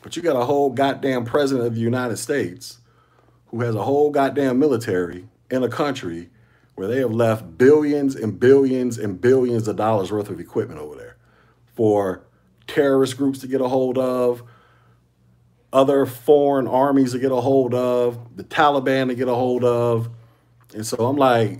[0.01, 2.79] But you got a whole goddamn president of the United States
[3.47, 6.29] who has a whole goddamn military in a country
[6.75, 10.95] where they have left billions and billions and billions of dollars worth of equipment over
[10.95, 11.17] there
[11.75, 12.23] for
[12.65, 14.43] terrorist groups to get a hold of,
[15.73, 20.09] other foreign armies to get a hold of, the Taliban to get a hold of.
[20.73, 21.59] And so I'm like,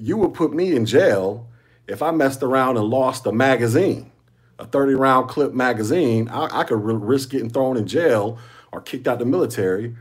[0.00, 1.46] you would put me in jail
[1.86, 4.10] if I messed around and lost a magazine,
[4.58, 6.28] a 30 round clip magazine.
[6.28, 8.38] I, I could risk getting thrown in jail
[8.72, 9.96] or kicked out the military.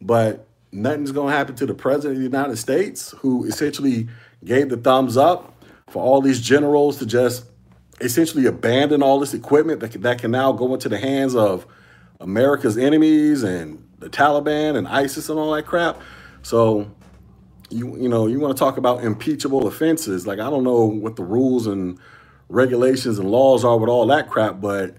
[0.00, 4.08] But nothing's going to happen to the president of the United States, who essentially
[4.44, 7.44] gave the thumbs up for all these generals to just
[8.00, 11.66] essentially abandon all this equipment that can, that can now go into the hands of
[12.20, 16.00] America's enemies and the Taliban and ISIS and all that crap.
[16.42, 16.90] So
[17.72, 20.26] you you know you want to talk about impeachable offenses?
[20.26, 21.98] Like I don't know what the rules and
[22.48, 24.96] regulations and laws are with all that crap, but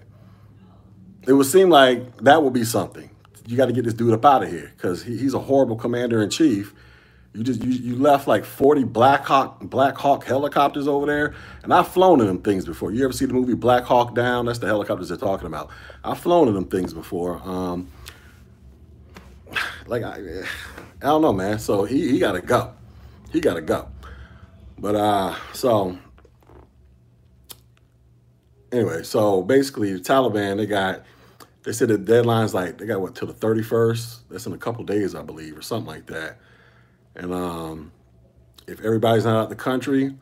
[1.26, 3.10] it would seem like that would be something.
[3.46, 5.76] You got to get this dude up out of here because he, he's a horrible
[5.76, 6.74] commander in chief
[7.34, 11.34] you just you, you left like 40 Black Hawk Black Hawk helicopters over there.
[11.64, 12.92] And I've flown in them things before.
[12.92, 14.46] You ever see the movie Black Hawk Down?
[14.46, 15.68] That's the helicopters they're talking about.
[16.04, 17.42] I've flown in them things before.
[17.44, 17.88] Um,
[19.86, 20.44] like I,
[21.04, 21.58] I don't know, man.
[21.58, 22.72] So he he gotta go.
[23.30, 23.88] He gotta go.
[24.78, 25.98] But uh so
[28.72, 31.04] anyway, so basically the Taliban they got
[31.62, 34.20] they said the deadline's like they got what till the 31st.
[34.30, 36.38] That's in a couple days, I believe, or something like that.
[37.14, 37.92] And um,
[38.66, 40.14] if everybody's not out of the country,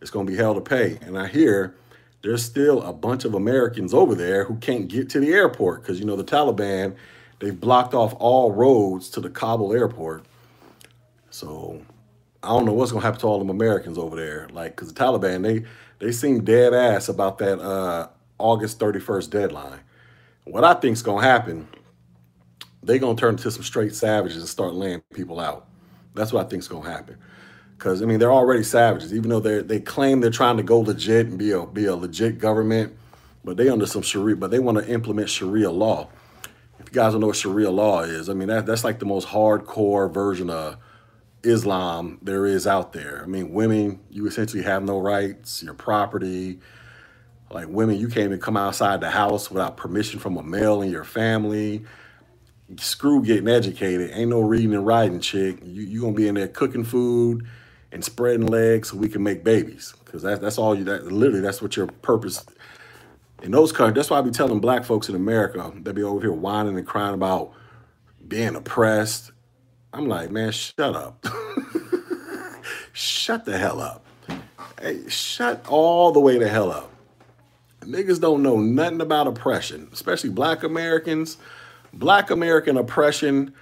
[0.00, 0.98] it's going to be hell to pay.
[1.02, 1.74] And I hear
[2.22, 5.98] there's still a bunch of Americans over there who can't get to the airport because,
[5.98, 6.96] you know, the Taliban,
[7.40, 10.24] they've blocked off all roads to the Kabul airport.
[11.30, 11.80] So
[12.42, 14.48] I don't know what's going to happen to all them Americans over there.
[14.52, 15.64] Like, because the Taliban, they,
[15.98, 19.80] they seem dead ass about that uh, August 31st deadline.
[20.44, 21.68] What I think's going to happen,
[22.82, 25.66] they're going to turn into some straight savages and start laying people out.
[26.14, 27.18] That's what I think is going to happen.
[27.76, 30.80] Because I mean, they're already savages, even though they they claim they're trying to go
[30.80, 32.94] legit and be a be a legit government,
[33.42, 36.08] but they under some Sharia, but they want to implement Sharia law.
[36.92, 40.12] Guys don't know what Sharia law is, I mean that that's like the most hardcore
[40.12, 40.76] version of
[41.44, 43.22] Islam there is out there.
[43.22, 46.60] I mean, women, you essentially have no rights, your property.
[47.50, 50.90] Like women, you can't even come outside the house without permission from a male in
[50.90, 51.82] your family
[52.78, 54.10] screw getting educated.
[54.14, 55.58] Ain't no reading and writing, chick.
[55.64, 57.46] You you gonna be in there cooking food
[57.92, 59.94] and spreading legs so we can make babies.
[60.06, 62.44] Cause that's that's all you that literally that's what your purpose
[63.42, 63.96] in those countries.
[63.96, 66.86] That's why I be telling black folks in America they be over here whining and
[66.86, 67.52] crying about
[68.28, 69.32] being oppressed.
[69.92, 71.26] I'm like, man, shut up.
[72.92, 74.04] shut the hell up.
[74.80, 76.90] Hey, shut all the way the hell up.
[77.80, 81.38] Niggas don't know nothing about oppression, especially black Americans
[81.92, 83.54] black American oppression,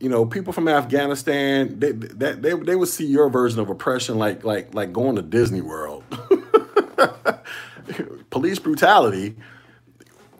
[0.00, 4.18] you know, people from Afghanistan, they, they, they, they would see your version of oppression
[4.18, 6.04] like like like going to Disney World.
[8.30, 9.36] Police brutality.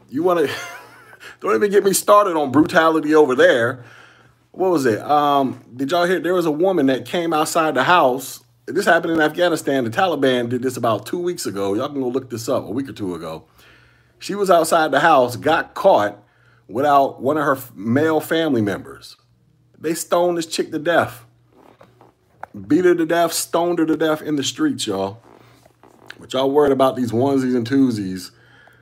[0.09, 0.55] You want to
[1.41, 3.85] don't even get me started on brutality over there.
[4.53, 5.01] What was it?
[5.01, 6.21] Um, did y'all hear?
[6.21, 8.45] There was a woman that came outside the house.
[8.67, 9.85] This happened in Afghanistan.
[9.85, 11.75] The Taliban did this about two weeks ago.
[11.75, 13.45] Y'all can go look this up a week or two ago.
[14.19, 16.23] She was outside the house, got caught
[16.69, 19.17] without one of her male family members.
[19.79, 21.25] they stoned this chick to death.
[22.69, 25.21] Beat her to death, stoned her to death in the streets, y'all.
[26.23, 28.31] But y'all worried about these onesies and twosies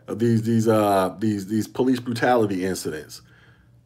[0.06, 3.22] of these these uh these these police brutality incidents.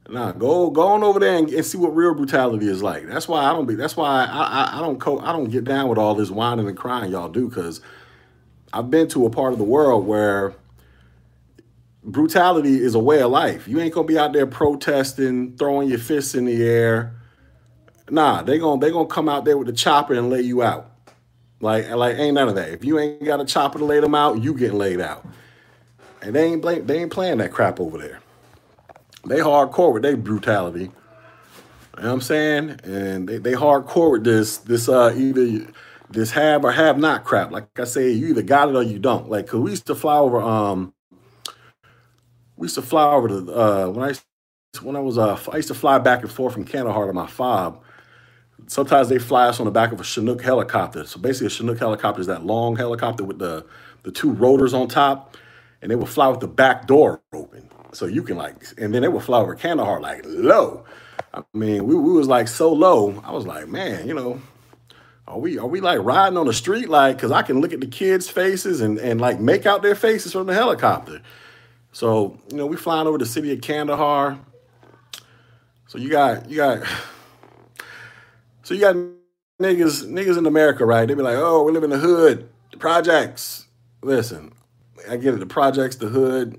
[0.08, 3.06] Nah, go go on over there and, and, see what real brutality is like.
[3.06, 3.76] That's why I don't be.
[3.76, 6.66] That's why I I, I don't co- I don't get down with all this whining
[6.66, 7.80] and crying y'all do because
[8.72, 10.54] I've been to a part of the world where
[12.02, 13.68] brutality is a way of life.
[13.68, 17.14] You ain't gonna be out there protesting, throwing your fists in the air.
[18.10, 20.90] Nah, they gonna they gonna come out there with the chopper and lay you out.
[21.64, 22.68] Like like ain't none of that.
[22.68, 25.26] If you ain't got a chopper to lay them out, you getting laid out.
[26.20, 28.20] And they ain't they ain't playing that crap over there.
[29.26, 30.90] They hardcore with their brutality.
[31.96, 32.80] You know what I'm saying?
[32.84, 35.72] And they, they hardcore with this this uh either
[36.10, 37.50] this have or have not crap.
[37.50, 39.30] Like I say, you either got it or you don't.
[39.30, 40.92] Like cause we used to fly over um
[42.56, 44.14] we used to fly over to uh, when I
[44.82, 47.26] when I was uh, I used to fly back and forth from Kandahar to my
[47.26, 47.83] fob.
[48.66, 51.04] Sometimes they fly us on the back of a Chinook helicopter.
[51.06, 53.66] So basically, a Chinook helicopter is that long helicopter with the
[54.02, 55.36] the two rotors on top,
[55.82, 59.02] and they would fly with the back door open, so you can like, and then
[59.02, 60.84] they would fly over Kandahar like low.
[61.32, 63.22] I mean, we, we was like so low.
[63.24, 64.40] I was like, man, you know,
[65.26, 67.16] are we are we like riding on the street like?
[67.16, 70.32] Because I can look at the kids' faces and and like make out their faces
[70.32, 71.22] from the helicopter.
[71.92, 74.38] So, you know, we flying over the city of Kandahar.
[75.86, 76.86] So you got you got
[78.64, 78.96] so you got
[79.60, 81.06] niggas niggas in America, right?
[81.06, 83.66] They be like, oh, we live in the hood, the projects.
[84.02, 84.52] Listen,
[85.08, 86.58] I get it, the projects, the hood,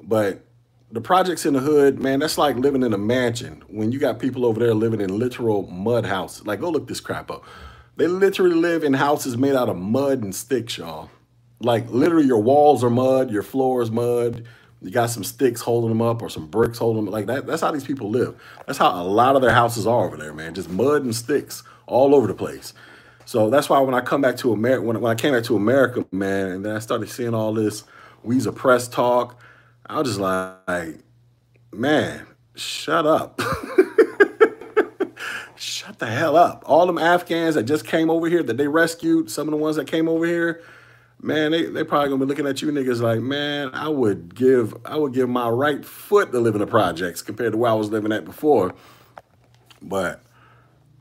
[0.00, 0.44] but
[0.90, 3.62] the projects in the hood, man, that's like living in a mansion.
[3.68, 7.00] When you got people over there living in literal mud houses, like go look this
[7.00, 7.44] crap up.
[7.96, 11.10] They literally live in houses made out of mud and sticks, y'all.
[11.60, 14.46] Like literally, your walls are mud, your floor is mud.
[14.82, 17.12] You got some sticks holding them up or some bricks holding them.
[17.12, 17.46] Like that.
[17.46, 18.34] That's how these people live.
[18.66, 20.54] That's how a lot of their houses are over there, man.
[20.54, 22.74] Just mud and sticks all over the place.
[23.24, 25.56] So that's why when I come back to America, when, when I came back to
[25.56, 27.84] America, man, and then I started seeing all this
[28.26, 29.38] Weezer press talk,
[29.86, 30.98] I was just like,
[31.72, 33.40] man, shut up.
[35.56, 36.64] shut the hell up.
[36.66, 39.76] All them Afghans that just came over here that they rescued, some of the ones
[39.76, 40.62] that came over here,
[41.22, 44.74] man, they they probably gonna be looking at you niggas like, man, I would give
[44.84, 47.74] I would give my right foot to live in the projects compared to where I
[47.74, 48.74] was living at before.
[49.80, 50.22] But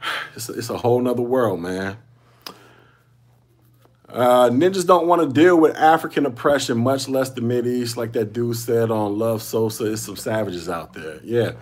[0.36, 1.98] it's a, it's a whole nother world, man.
[4.08, 8.12] Uh, ninjas don't want to deal with African oppression, much less the Mid East, like
[8.12, 9.86] that dude said on Love Sosa.
[9.94, 11.22] It's some savages out there.
[11.24, 11.54] Yeah,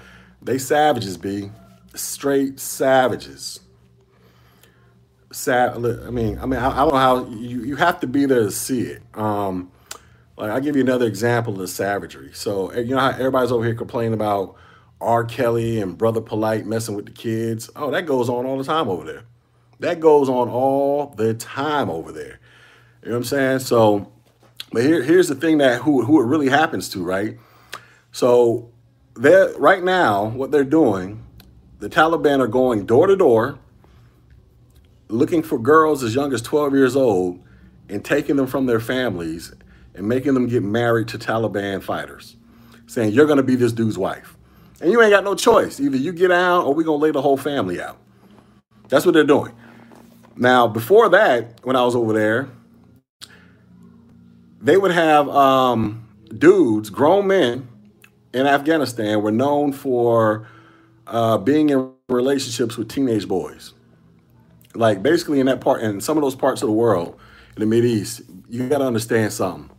[0.41, 1.51] they savages, be
[1.93, 3.59] straight savages.
[5.31, 5.75] Sad.
[5.75, 8.41] I mean, I mean, I, I don't know how you you have to be there
[8.41, 9.01] to see it.
[9.13, 9.71] Um,
[10.37, 12.31] like I'll give you another example of the savagery.
[12.33, 14.55] So eh, you know how everybody's over here complaining about
[15.01, 15.23] R.
[15.23, 17.69] Kelly and Brother Polite messing with the kids.
[17.75, 19.23] Oh, that goes on all the time over there.
[19.79, 22.39] That goes on all the time over there.
[23.03, 23.59] You know what I'm saying?
[23.59, 24.11] So,
[24.71, 27.37] but here, here's the thing that who who it really happens to, right?
[28.11, 28.71] So,
[29.15, 31.23] they're right now what they're doing.
[31.79, 33.59] The Taliban are going door to door
[35.09, 37.39] looking for girls as young as 12 years old
[37.89, 39.51] and taking them from their families
[39.95, 42.37] and making them get married to Taliban fighters,
[42.87, 44.37] saying, You're going to be this dude's wife.
[44.81, 45.79] And you ain't got no choice.
[45.79, 47.97] Either you get out or we're going to lay the whole family out.
[48.87, 49.53] That's what they're doing.
[50.37, 52.47] Now, before that, when I was over there,
[54.61, 57.67] they would have um, dudes, grown men
[58.33, 60.47] in Afghanistan, were known for
[61.07, 63.73] uh, being in relationships with teenage boys
[64.79, 67.19] like basically in that part in some of those parts of the world
[67.55, 69.69] in the Mid East, you got to understand something.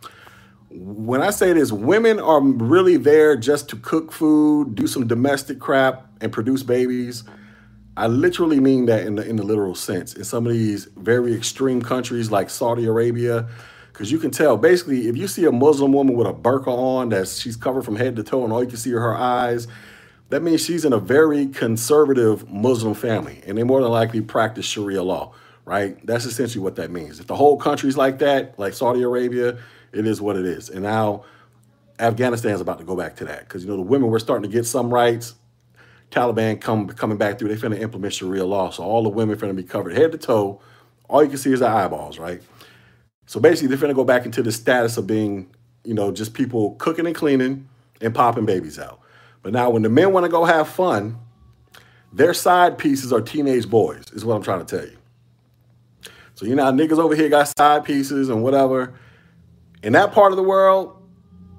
[0.69, 5.59] When I say this, women are really there just to cook food, do some domestic
[5.59, 7.25] crap, and produce babies.
[7.97, 10.15] I literally mean that in the in the literal sense.
[10.15, 13.49] In some of these very extreme countries like Saudi Arabia,
[13.93, 17.09] because you can tell basically if you see a Muslim woman with a burqa on
[17.09, 19.67] that she's covered from head to toe and all you can see are her eyes,
[20.31, 24.65] that means she's in a very conservative Muslim family, and they more than likely practice
[24.65, 26.05] Sharia law, right?
[26.07, 27.21] That's essentially what that means.
[27.21, 29.59] If the whole country's like that, like Saudi Arabia,
[29.93, 30.71] it is what it is.
[30.71, 31.25] And now
[31.99, 34.49] Afghanistan is about to go back to that because you know the women were starting
[34.49, 35.35] to get some rights.
[36.13, 37.55] Taliban come coming back through.
[37.55, 40.61] They finna implement Sharia law, so all the women finna be covered head to toe.
[41.09, 42.41] All you can see is their eyeballs, right?
[43.27, 45.51] So basically, they're finna go back into the status of being,
[45.85, 47.69] you know, just people cooking and cleaning
[48.01, 49.00] and popping babies out.
[49.43, 51.19] But now when the men want to go have fun,
[52.13, 54.97] their side pieces are teenage boys, is what I'm trying to tell you.
[56.35, 58.95] So you know niggas over here got side pieces and whatever.
[59.83, 60.97] In that part of the world,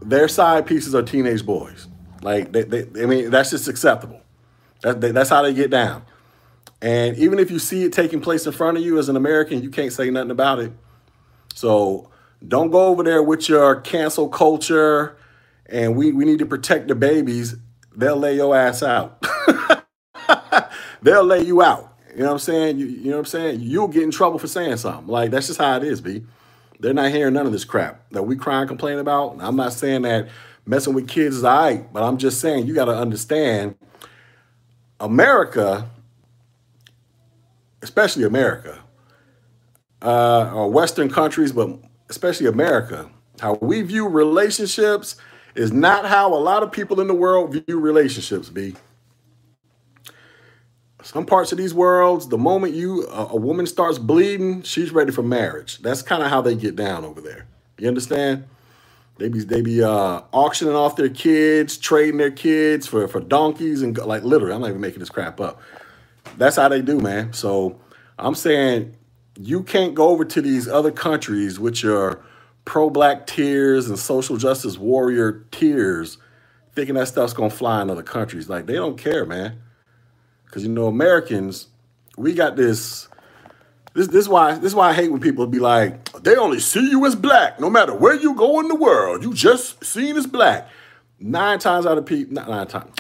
[0.02, 1.88] their side pieces are teenage boys.
[2.22, 4.22] Like they, they, I mean, that's just acceptable.
[4.82, 6.04] That, that's how they get down.
[6.82, 9.62] And even if you see it taking place in front of you as an American,
[9.62, 10.72] you can't say nothing about it.
[11.54, 12.10] So
[12.48, 15.18] don't go over there with your cancel culture
[15.68, 17.56] and we, we need to protect the babies.
[17.96, 19.26] They'll lay your ass out.
[21.02, 21.98] They'll lay you out.
[22.12, 22.80] You know what I'm saying?
[22.80, 23.60] You, you know what I'm saying?
[23.62, 25.08] You'll get in trouble for saying something.
[25.08, 26.24] Like, that's just how it is, B.
[26.80, 29.38] They're not hearing none of this crap that we cry and complain about.
[29.40, 30.30] I'm not saying that
[30.66, 33.76] messing with kids is all right, but I'm just saying you got to understand
[35.00, 35.90] America,
[37.82, 38.80] especially America,
[40.02, 41.70] uh, or Western countries, but
[42.10, 45.16] especially America, how we view relationships
[45.56, 48.76] is not how a lot of people in the world view relationships, B.
[51.04, 55.24] Some parts of these worlds, the moment you a, woman starts bleeding, she's ready for
[55.24, 55.80] marriage.
[55.80, 57.48] That's kind of how they get down over there.
[57.80, 58.46] You understand?
[59.18, 63.82] They be they be uh, auctioning off their kids, trading their kids for for donkeys
[63.82, 64.54] and like literally.
[64.54, 65.60] I'm not even making this crap up.
[66.38, 67.34] That's how they do, man.
[67.34, 67.80] So
[68.20, 68.96] I'm saying
[69.38, 71.74] you can't go over to these other countries with
[72.62, 76.18] your pro-black tears and social justice warrior tears,
[76.76, 78.50] thinking that stuff's gonna fly in other countries.
[78.50, 79.62] Like they don't care, man.
[80.46, 81.68] Because you know Americans,
[82.18, 83.08] we got this
[83.94, 86.90] this this why this is why I hate when people be like, they only see
[86.90, 89.24] you as black, no matter where you go in the world.
[89.24, 90.70] You just seen as black.
[91.20, 92.96] Nine times out of people, nine times,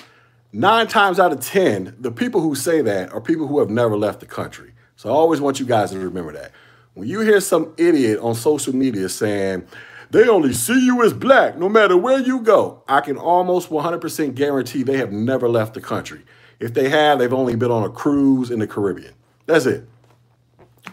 [0.53, 3.97] nine times out of ten, the people who say that are people who have never
[3.97, 4.74] left the country.
[4.95, 6.51] So I always want you guys to remember that.
[6.94, 9.66] When you hear some idiot on social media saying
[10.10, 14.36] they only see you as black, no matter where you go, I can almost 100%
[14.36, 16.22] guarantee they have never left the country.
[16.60, 19.14] If they have, they've only been on a cruise in the Caribbean.
[19.46, 19.88] That's it.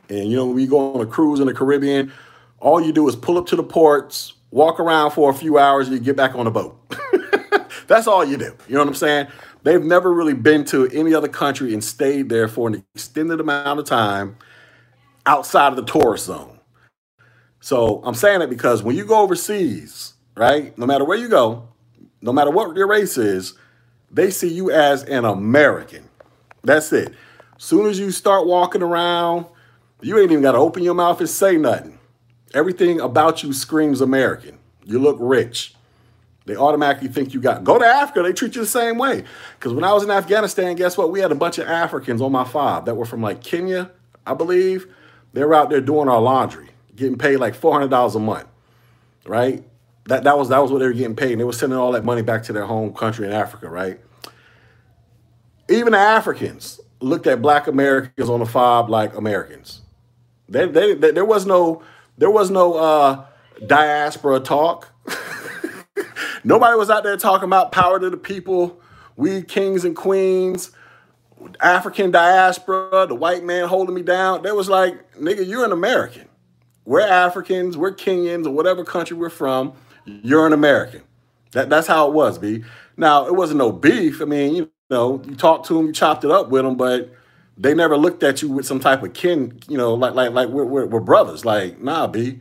[0.09, 2.12] And you know, when you go on a cruise in the Caribbean,
[2.61, 5.88] all you do is pull up to the ports, walk around for a few hours,
[5.88, 6.78] and you get back on the boat.
[7.88, 8.55] That's all you do.
[8.68, 9.26] You know what I'm saying?
[9.64, 13.80] They've never really been to any other country and stayed there for an extended amount
[13.80, 14.36] of time
[15.28, 16.58] outside of the tourist zone.
[17.60, 21.68] So I'm saying it because when you go overseas, right, no matter where you go,
[22.22, 23.54] no matter what your race is,
[24.10, 26.08] they see you as an American.
[26.64, 27.14] That's it.
[27.58, 29.46] Soon as you start walking around,
[30.00, 31.98] you ain't even got to open your mouth and say nothing.
[32.54, 34.58] Everything about you screams American.
[34.84, 35.74] You look rich.
[36.46, 37.64] They automatically think you got.
[37.64, 39.24] Go to Africa, they treat you the same way.
[39.58, 41.10] Because when I was in Afghanistan, guess what?
[41.10, 43.90] We had a bunch of Africans on my fob that were from like Kenya,
[44.26, 44.86] I believe.
[45.32, 48.48] They were out there doing our laundry, getting paid like four hundred dollars a month,
[49.26, 49.62] right?
[50.06, 51.32] That that was that was what they were getting paid.
[51.32, 54.00] And they were sending all that money back to their home country in Africa, right?
[55.68, 59.82] Even the Africans looked at Black Americans on the fob like Americans.
[60.48, 61.82] They, they, they, there was no
[62.16, 63.26] there was no uh,
[63.66, 64.88] diaspora talk.
[66.44, 68.80] Nobody was out there talking about power to the people,
[69.16, 70.70] we kings and queens,
[71.61, 74.43] African diaspora, the white man holding me down.
[74.43, 76.28] There was like, nigga, you're an American.
[76.84, 79.74] We're Africans, we're Kenyans, or whatever country we're from.
[80.05, 81.03] You're an American.
[81.53, 82.64] That, that's how it was, B.
[82.97, 84.22] Now, it wasn't no beef.
[84.22, 87.12] I mean, you know, you talked to them, you chopped it up with them, but
[87.57, 90.49] they never looked at you with some type of kin, you know, like like like
[90.49, 91.45] we're, we're, we're brothers.
[91.45, 92.41] Like, nah, B,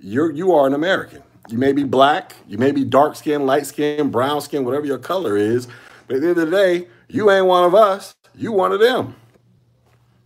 [0.00, 1.22] you're you are an American.
[1.48, 4.98] You may be black, you may be dark skin, light skin, brown skin, whatever your
[4.98, 5.68] color is,
[6.06, 8.16] but at the end of the day, you ain't one of us.
[8.36, 9.16] You one of them.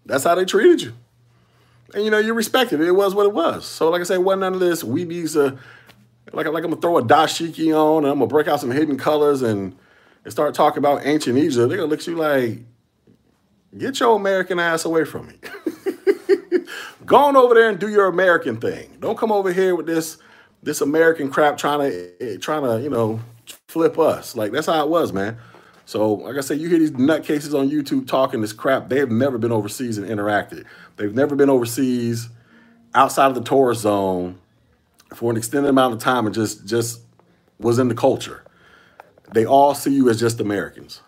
[0.06, 0.94] That's how they treated you.
[1.94, 2.88] And you know, you respected it.
[2.88, 3.64] It was what it was.
[3.66, 4.82] So, like I say, wasn't none of this.
[4.82, 5.56] We these uh
[6.32, 8.96] like, like I'm gonna throw a dashiki on and I'm gonna break out some hidden
[8.96, 9.76] colors and,
[10.24, 11.68] and start talking about ancient Egypt.
[11.68, 12.61] They're gonna look at you like,
[13.76, 15.34] Get your American ass away from me.
[17.06, 18.96] Go on over there and do your American thing.
[18.98, 20.18] Don't come over here with this
[20.62, 23.20] this American crap trying to trying to you know
[23.68, 24.34] flip us.
[24.34, 25.38] Like that's how it was, man.
[25.91, 28.88] So like I said, you hear these nutcases on YouTube talking this crap.
[28.88, 30.64] They have never been overseas and interacted.
[30.97, 32.28] They've never been overseas
[32.95, 34.38] outside of the tourist zone
[35.12, 37.01] for an extended amount of time and just just
[37.59, 38.45] was in the culture.
[39.34, 41.03] They all see you as just Americans.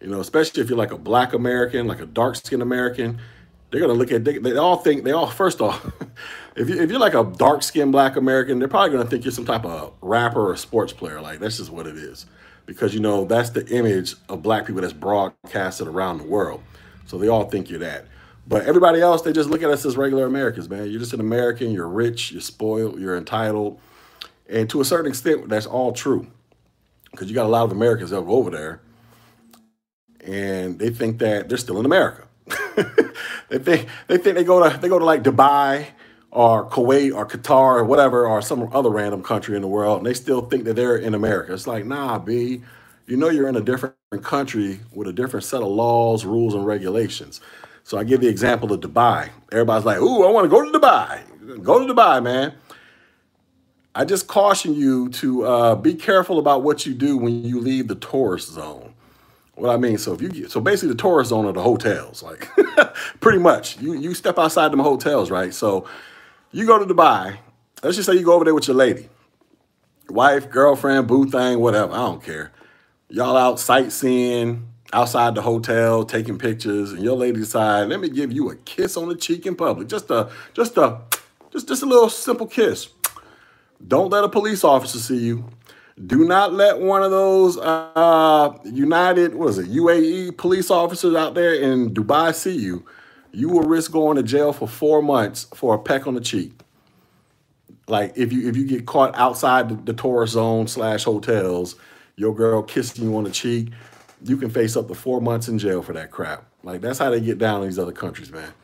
[0.00, 3.18] You know, especially if you're like a black American, like a dark skinned American,
[3.72, 5.84] they're gonna look at they, they all think they all first off,
[6.54, 9.32] if you if you're like a dark skinned black American, they're probably gonna think you're
[9.32, 11.20] some type of rapper or sports player.
[11.20, 12.26] Like that's just what it is.
[12.66, 16.62] Because you know, that's the image of black people that's broadcasted around the world.
[17.06, 18.06] So they all think you're that.
[18.48, 20.90] But everybody else, they just look at us as regular Americans, man.
[20.90, 23.80] You're just an American, you're rich, you're spoiled, you're entitled.
[24.48, 26.26] And to a certain extent, that's all true.
[27.10, 28.80] Because you got a lot of Americans that go over there
[30.26, 32.24] and they think that they're still in America.
[33.48, 35.86] they think they think they go to they go to like Dubai
[36.36, 40.06] or Kuwait or Qatar or whatever or some other random country in the world, and
[40.06, 41.54] they still think that they're in America.
[41.54, 42.62] It's like, nah, B,
[43.06, 46.66] you know you're in a different country with a different set of laws, rules, and
[46.66, 47.40] regulations.
[47.84, 49.30] So I give the example of Dubai.
[49.50, 51.22] Everybody's like, "Ooh, I want to go to Dubai."
[51.64, 52.52] Go to Dubai, man.
[53.94, 57.88] I just caution you to uh, be careful about what you do when you leave
[57.88, 58.92] the tourist zone.
[59.54, 62.48] What I mean, so if you so basically the tourist zone are the hotels, like
[63.20, 63.80] pretty much.
[63.80, 65.54] You you step outside them hotels, right?
[65.54, 65.86] So
[66.52, 67.38] you go to Dubai.
[67.82, 69.08] Let's just say you go over there with your lady,
[70.08, 71.92] wife, girlfriend, boo thing, whatever.
[71.92, 72.52] I don't care.
[73.08, 78.32] Y'all out sightseeing outside the hotel, taking pictures, and your lady decide, let me give
[78.32, 79.88] you a kiss on the cheek in public.
[79.88, 81.00] Just a just a
[81.50, 82.88] just just a little simple kiss.
[83.86, 85.48] Don't let a police officer see you.
[86.04, 91.34] Do not let one of those uh, United, what is it, UAE police officers out
[91.34, 92.84] there in Dubai see you.
[93.36, 96.58] You will risk going to jail for four months for a peck on the cheek.
[97.86, 101.76] Like if you if you get caught outside the, tourist zone slash hotels,
[102.16, 103.72] your girl kissing you on the cheek,
[104.24, 106.46] you can face up to four months in jail for that crap.
[106.62, 108.54] Like that's how they get down in these other countries, man.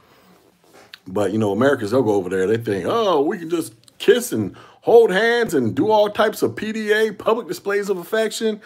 [1.06, 2.46] But you know, Americans they'll go over there.
[2.46, 6.52] They think, oh, we can just kiss and hold hands and do all types of
[6.52, 8.58] PDA, public displays of affection.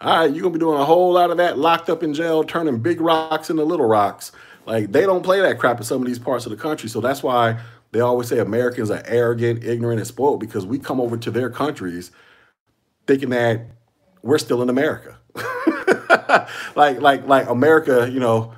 [0.00, 2.44] All right, you're gonna be doing a whole lot of that, locked up in jail,
[2.44, 4.32] turning big rocks into little rocks.
[4.66, 6.88] Like they don't play that crap in some of these parts of the country.
[6.88, 7.60] So that's why
[7.92, 11.50] they always say Americans are arrogant, ignorant, and spoiled because we come over to their
[11.50, 12.10] countries
[13.06, 13.66] thinking that
[14.22, 15.16] we're still in America.
[16.76, 18.52] like, like, like America, you know,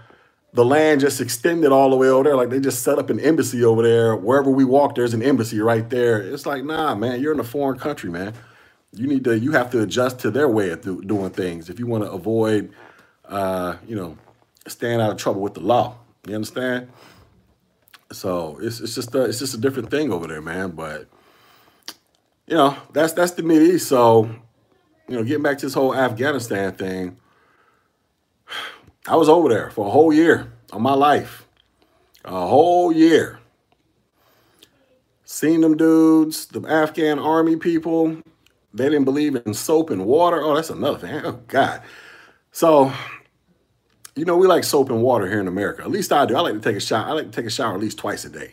[0.52, 2.36] the land just extended all the way over there.
[2.36, 4.14] Like they just set up an embassy over there.
[4.14, 6.20] Wherever we walk, there's an embassy right there.
[6.20, 8.34] It's like, nah, man, you're in a foreign country, man.
[8.94, 11.78] You need to, you have to adjust to their way of do, doing things if
[11.78, 12.74] you want to avoid,
[13.24, 14.18] uh, you know,
[14.66, 15.96] staying out of trouble with the law.
[16.26, 16.88] You understand?
[18.12, 20.70] So it's it's just a, it's just a different thing over there, man.
[20.70, 21.08] But
[22.46, 23.88] you know, that's that's the Mid East.
[23.88, 24.30] So
[25.08, 27.16] you know, getting back to this whole Afghanistan thing,
[29.06, 31.46] I was over there for a whole year of my life.
[32.24, 33.40] A whole year.
[35.24, 38.22] Seen them dudes, the Afghan army people,
[38.74, 40.40] they didn't believe in soap and water.
[40.42, 41.20] Oh, that's another thing.
[41.24, 41.82] Oh, God.
[42.52, 42.92] So,
[44.14, 45.82] you know, we like soap and water here in America.
[45.82, 46.36] At least I do.
[46.36, 47.06] I like to take a shower.
[47.06, 48.52] I like to take a shower at least twice a day.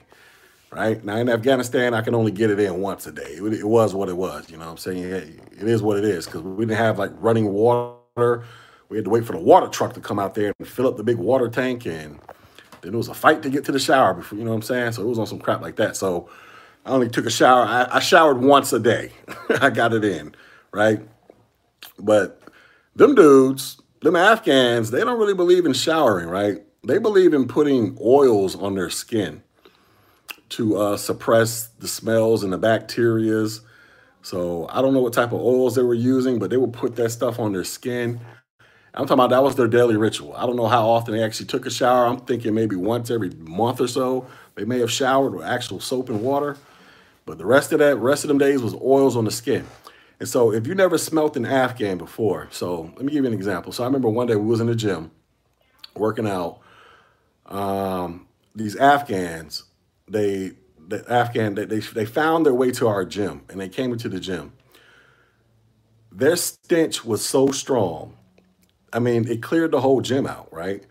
[0.71, 1.03] Right?
[1.03, 3.23] Now, in Afghanistan, I can only get it in once a day.
[3.23, 4.49] It, it was what it was.
[4.51, 5.03] You know what I'm saying?
[5.03, 8.45] It is what it is because we didn't have like running water
[8.89, 10.97] we had to wait for the water truck to come out there and fill up
[10.97, 12.19] the big water tank, and
[12.81, 14.61] then it was a fight to get to the shower before, you know what I'm
[14.63, 14.93] saying?
[14.93, 15.95] So it was on some crap like that.
[15.95, 16.29] So
[16.85, 17.65] I only took a shower.
[17.65, 19.11] I, I showered once a day.
[19.61, 20.35] I got it in,
[20.71, 21.01] right?
[21.99, 22.41] But
[22.95, 26.61] them dudes, them Afghans, they don't really believe in showering, right?
[26.85, 29.43] They believe in putting oils on their skin
[30.49, 33.61] to uh, suppress the smells and the bacterias.
[34.21, 36.95] So I don't know what type of oils they were using, but they would put
[36.95, 38.19] that stuff on their skin
[38.93, 40.35] I'm talking about that was their daily ritual.
[40.35, 42.07] I don't know how often they actually took a shower.
[42.07, 44.27] I'm thinking maybe once every month or so.
[44.55, 46.57] They may have showered with actual soap and water.
[47.25, 49.67] But the rest of that, rest of them days was oils on the skin.
[50.19, 53.33] And so if you never smelt an Afghan before, so let me give you an
[53.33, 53.71] example.
[53.73, 55.11] So I remember one day we was in the gym
[55.95, 56.59] working out.
[57.47, 59.65] Um, these Afghans,
[60.09, 60.53] they
[60.87, 64.09] the Afghan, they, they, they found their way to our gym and they came into
[64.09, 64.53] the gym.
[66.11, 68.13] Their stench was so strong
[68.93, 70.85] I mean, it cleared the whole gym out, right?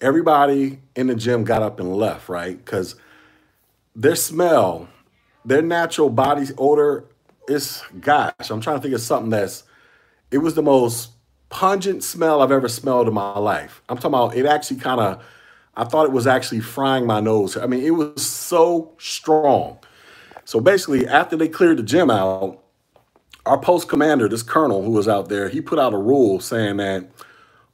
[0.00, 2.56] Everybody in the gym got up and left, right?
[2.58, 2.96] Because
[3.96, 4.88] their smell,
[5.44, 7.06] their natural body odor
[7.48, 9.64] is, gosh, I'm trying to think of something that's,
[10.30, 11.10] it was the most
[11.48, 13.82] pungent smell I've ever smelled in my life.
[13.88, 15.22] I'm talking about it actually kind of,
[15.76, 17.56] I thought it was actually frying my nose.
[17.56, 19.78] I mean, it was so strong.
[20.44, 22.58] So basically, after they cleared the gym out,
[23.46, 26.76] our post commander, this colonel who was out there, he put out a rule saying
[26.76, 27.08] that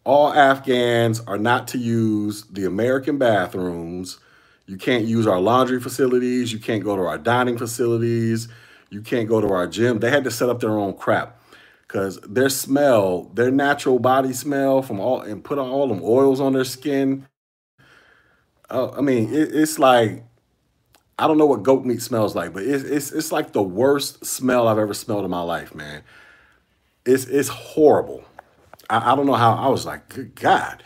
[0.05, 4.19] all Afghans are not to use the American bathrooms.
[4.67, 6.53] You can't use our laundry facilities.
[6.53, 8.49] You can't go to our dining facilities.
[8.91, 9.99] You can't go to our gym.
[9.99, 11.41] They had to set up their own crap
[11.83, 16.53] because their smell, their natural body smell from all, and put all them oils on
[16.53, 17.27] their skin.
[18.71, 20.25] Uh, I mean, it, it's like,
[21.19, 24.25] I don't know what goat meat smells like, but it's, it's, it's like the worst
[24.25, 26.03] smell I've ever smelled in my life, man.
[27.05, 28.25] It's, it's horrible.
[28.89, 30.83] I, I don't know how I was like, good God.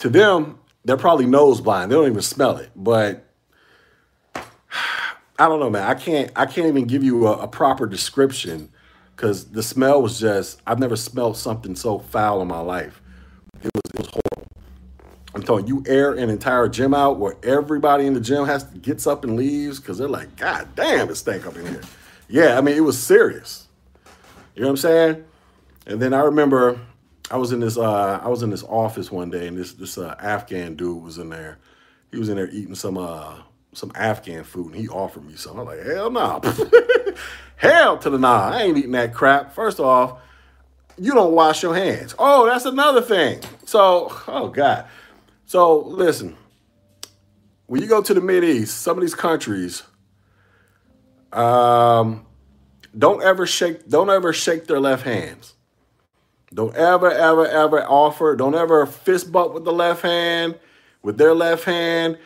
[0.00, 1.90] To them, they're probably nose blind.
[1.90, 2.70] They don't even smell it.
[2.74, 3.27] But
[5.38, 5.84] I don't know, man.
[5.84, 8.70] I can't I can't even give you a, a proper description
[9.14, 13.00] because the smell was just I've never smelled something so foul in my life.
[13.62, 14.52] It was it was horrible.
[15.34, 18.78] I'm telling you, air an entire gym out where everybody in the gym has to
[18.78, 21.82] gets up and leaves because they're like, God damn, it stank up in here.
[22.28, 23.68] Yeah, I mean it was serious.
[24.56, 25.24] You know what I'm saying?
[25.86, 26.80] And then I remember
[27.30, 29.98] I was in this uh, I was in this office one day, and this this
[29.98, 31.58] uh, Afghan dude was in there.
[32.10, 33.36] He was in there eating some uh,
[33.72, 35.58] some Afghan food, and he offered me some.
[35.58, 36.40] I was like, hell no,
[37.56, 38.50] hell to the nah.
[38.50, 39.54] I ain't eating that crap.
[39.54, 40.20] First off,
[40.96, 42.14] you don't wash your hands.
[42.18, 43.40] Oh, that's another thing.
[43.64, 44.86] So, oh god.
[45.46, 46.36] So listen,
[47.66, 49.82] when you go to the Mid East, some of these countries,
[51.32, 52.26] um,
[52.96, 55.54] don't ever shake don't ever shake their left hands.
[56.52, 58.34] Don't ever, ever, ever offer.
[58.34, 60.58] Don't ever fist bump with the left hand,
[61.02, 62.18] with their left hand.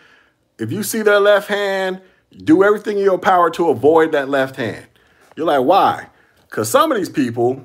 [0.63, 2.01] If you see their left hand,
[2.45, 4.87] do everything in your power to avoid that left hand.
[5.35, 6.07] You're like, why?
[6.49, 7.65] Because some of these people,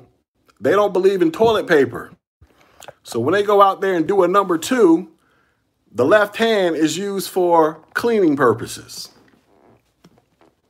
[0.60, 2.10] they don't believe in toilet paper.
[3.04, 5.12] So when they go out there and do a number two,
[5.92, 9.10] the left hand is used for cleaning purposes.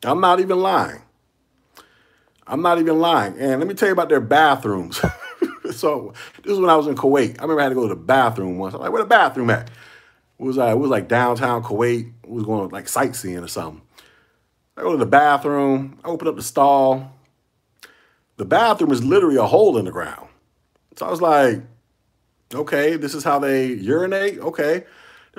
[0.04, 1.00] I'm not even lying.
[2.46, 3.38] I'm not even lying.
[3.38, 5.00] And let me tell you about their bathrooms.
[5.70, 6.12] so
[6.42, 7.38] this is when I was in Kuwait.
[7.38, 8.74] I remember I had to go to the bathroom once.
[8.74, 9.70] I'm like, where the bathroom at?
[10.38, 12.12] It was like, it was like downtown Kuwait.
[12.28, 13.82] Was going like sightseeing or something.
[14.76, 17.12] I go to the bathroom, I open up the stall.
[18.36, 20.28] The bathroom is literally a hole in the ground.
[20.96, 21.62] So I was like,
[22.54, 24.38] okay, this is how they urinate.
[24.38, 24.84] Okay.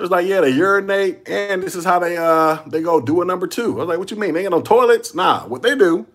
[0.00, 3.24] was like, yeah, they urinate, and this is how they uh they go do a
[3.24, 3.74] number two.
[3.74, 4.34] I was like, what you mean?
[4.34, 5.14] They ain't no toilets?
[5.14, 6.06] Nah, what they do,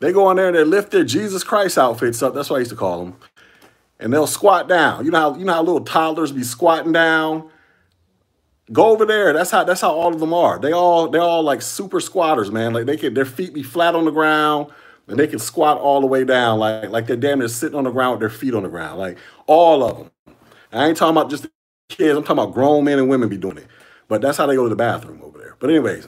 [0.00, 2.34] they go in there and they lift their Jesus Christ outfits up.
[2.34, 3.16] That's what I used to call them.
[3.98, 5.04] And they'll squat down.
[5.04, 7.50] You know how you know how little toddlers be squatting down?
[8.72, 9.32] Go over there.
[9.32, 10.58] That's how that's how all of them are.
[10.58, 12.72] They all they're all like super squatters, man.
[12.72, 14.72] Like they can their feet be flat on the ground
[15.08, 17.84] and they can squat all the way down, like like they're damn near sitting on
[17.84, 18.98] the ground with their feet on the ground.
[18.98, 20.10] Like all of them.
[20.72, 21.46] I ain't talking about just
[21.88, 22.16] kids.
[22.16, 23.66] I'm talking about grown men and women be doing it.
[24.08, 25.56] But that's how they go to the bathroom over there.
[25.58, 26.06] But anyways,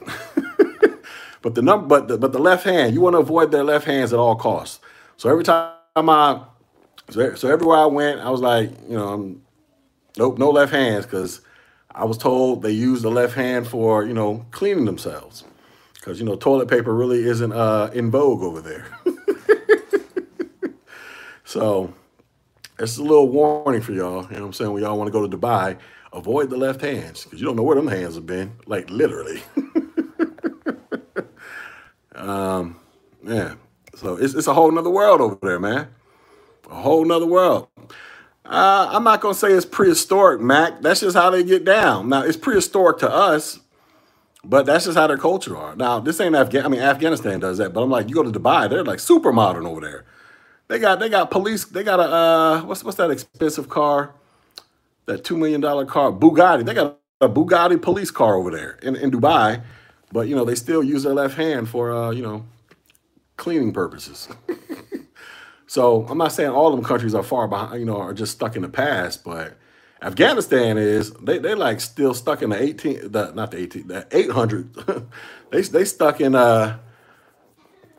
[1.41, 3.85] but the number, but the, but the left hand, you want to avoid their left
[3.85, 4.79] hands at all costs.
[5.17, 6.41] So every time I,
[7.09, 9.41] so, so everywhere I went, I was like, you know, I'm,
[10.17, 11.41] nope, no left hands because
[11.99, 15.43] I was told they use the left hand for, you know, cleaning themselves.
[15.95, 18.87] Because, you know, toilet paper really isn't uh, in vogue over there.
[21.43, 21.93] so
[22.79, 24.23] it's a little warning for y'all.
[24.23, 24.71] You know what I'm saying?
[24.71, 25.77] When y'all want to go to Dubai,
[26.13, 28.53] avoid the left hands because you don't know where them hands have been.
[28.65, 29.43] Like literally.
[32.15, 32.79] um,
[33.25, 33.55] yeah.
[33.95, 35.89] So it's, it's a whole nother world over there, man.
[36.71, 37.67] A whole nother world.
[38.49, 40.81] Uh, I'm not gonna say it's prehistoric, Mac.
[40.81, 42.09] That's just how they get down.
[42.09, 43.59] Now it's prehistoric to us,
[44.43, 45.75] but that's just how their culture are.
[45.75, 46.65] Now this ain't Afghan.
[46.65, 49.33] I mean Afghanistan does that, but I'm like, you go to Dubai, they're like super
[49.33, 50.05] modern over there.
[50.69, 51.65] They got they got police.
[51.65, 54.13] They got a uh, what's what's that expensive car?
[55.07, 56.65] That two million dollar car, Bugatti.
[56.65, 59.63] They got a Bugatti police car over there in, in Dubai,
[60.11, 62.45] but you know they still use their left hand for uh, you know
[63.37, 64.29] cleaning purposes.
[65.69, 68.31] So I'm not saying all of them countries are far behind, you know, are just
[68.31, 69.55] stuck in the past, but
[70.01, 74.07] Afghanistan is they they like still stuck in the 18 the not the 18 the
[74.11, 74.73] 800
[75.51, 76.79] they they stuck in uh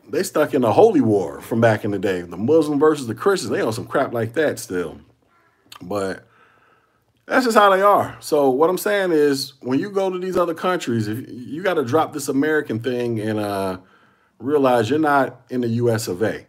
[0.09, 2.21] they stuck in the holy war from back in the day.
[2.23, 4.99] The Muslim versus the Christians they on some crap like that still.
[5.81, 6.27] But
[7.25, 8.17] that's just how they are.
[8.19, 11.75] So what I'm saying is when you go to these other countries if you got
[11.75, 13.77] to drop this American thing and uh
[14.39, 16.47] realize you're not in the US of A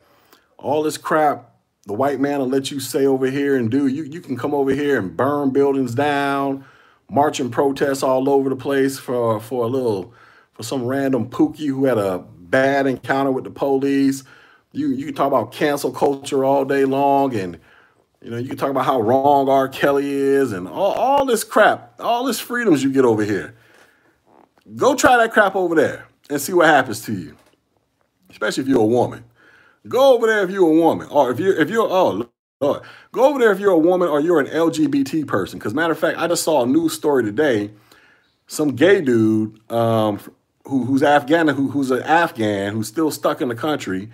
[0.62, 1.52] all this crap
[1.86, 3.88] the white man will let you say over here and do.
[3.88, 6.64] You you can come over here and burn buildings down,
[7.10, 10.14] march and protest all over the place for for a little
[10.52, 14.22] for some random pookie who had a bad encounter with the police.
[14.72, 17.58] You you can talk about cancel culture all day long and
[18.22, 19.68] you know, you can talk about how wrong R.
[19.68, 23.56] Kelly is and all, all this crap, all this freedoms you get over here.
[24.76, 27.36] Go try that crap over there and see what happens to you.
[28.30, 29.24] Especially if you're a woman.
[29.88, 32.28] Go over there if you're a woman, or if you're if you're oh
[32.60, 35.58] Lord, go over there if you're a woman or you're an LGBT person.
[35.58, 37.70] Because matter of fact, I just saw a news story today.
[38.46, 40.20] Some gay dude um,
[40.66, 44.10] who, who's Afghan, who, who's an Afghan who's still stuck in the country.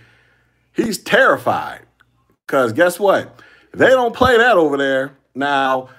[0.72, 1.82] He's terrified
[2.46, 3.42] because guess what?
[3.74, 5.18] They don't play that over there.
[5.34, 5.90] Now,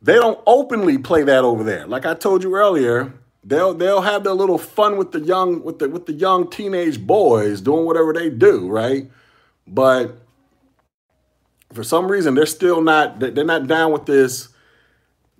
[0.00, 1.86] they don't openly play that over there.
[1.86, 3.12] Like I told you earlier,
[3.44, 7.04] They'll they'll have their little fun with the young with the with the young teenage
[7.04, 9.10] boys doing whatever they do, right?
[9.66, 10.18] But
[11.72, 14.48] for some reason they're still not they're not down with this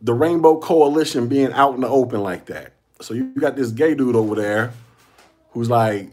[0.00, 2.72] the Rainbow Coalition being out in the open like that.
[3.00, 4.72] So you got this gay dude over there
[5.50, 6.10] who's like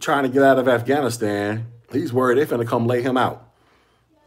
[0.00, 1.66] trying to get out of Afghanistan.
[1.92, 3.50] He's worried they finna come lay him out.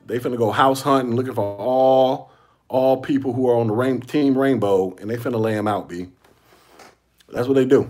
[0.06, 2.32] They finna go house hunting looking for all
[2.70, 5.88] all people who are on the rain, team Rainbow, and they finna lay him out,
[5.88, 6.08] B.
[7.30, 7.90] That's what they do.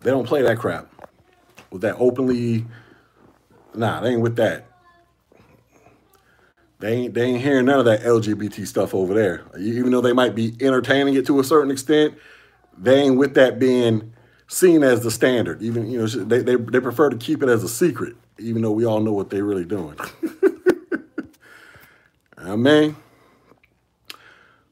[0.00, 0.92] They don't play that crap
[1.70, 2.64] with that openly.
[3.74, 4.66] Nah, they ain't with that.
[6.80, 9.42] They ain't they ain't hearing none of that LGBT stuff over there.
[9.58, 12.14] Even though they might be entertaining it to a certain extent,
[12.76, 14.12] they ain't with that being
[14.46, 15.60] seen as the standard.
[15.62, 18.70] Even you know they they, they prefer to keep it as a secret, even though
[18.70, 19.96] we all know what they're really doing.
[22.38, 22.94] I mean,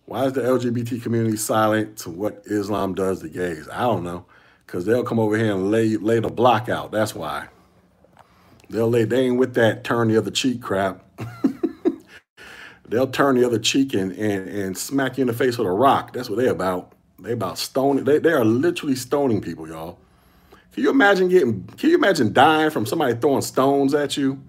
[0.07, 3.69] why is the LGBT community silent to what Islam does to gays?
[3.73, 4.25] I don't know,
[4.67, 6.93] because they'll come over here and lay lay the block out.
[6.93, 7.49] That's why.
[8.71, 11.05] They'll lay they ain't with that turn the other cheek crap.
[12.89, 15.73] they'll turn the other cheek and, and, and smack you in the face with a
[15.73, 16.13] rock.
[16.13, 16.93] That's what they about.
[17.19, 18.05] They about stoning.
[18.05, 19.99] They, they are literally stoning people, y'all.
[20.73, 21.65] Can you imagine getting?
[21.65, 24.41] Can you imagine dying from somebody throwing stones at you?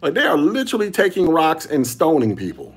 [0.00, 2.74] Like they are literally taking rocks and stoning people.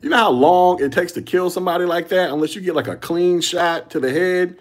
[0.00, 2.88] You know how long it takes to kill somebody like that, unless you get like
[2.88, 4.58] a clean shot to the head.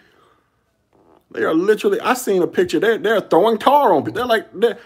[1.31, 1.99] They are literally.
[1.99, 2.79] I seen a picture.
[2.79, 4.13] They're they're throwing tar on people.
[4.13, 4.79] They're like they're,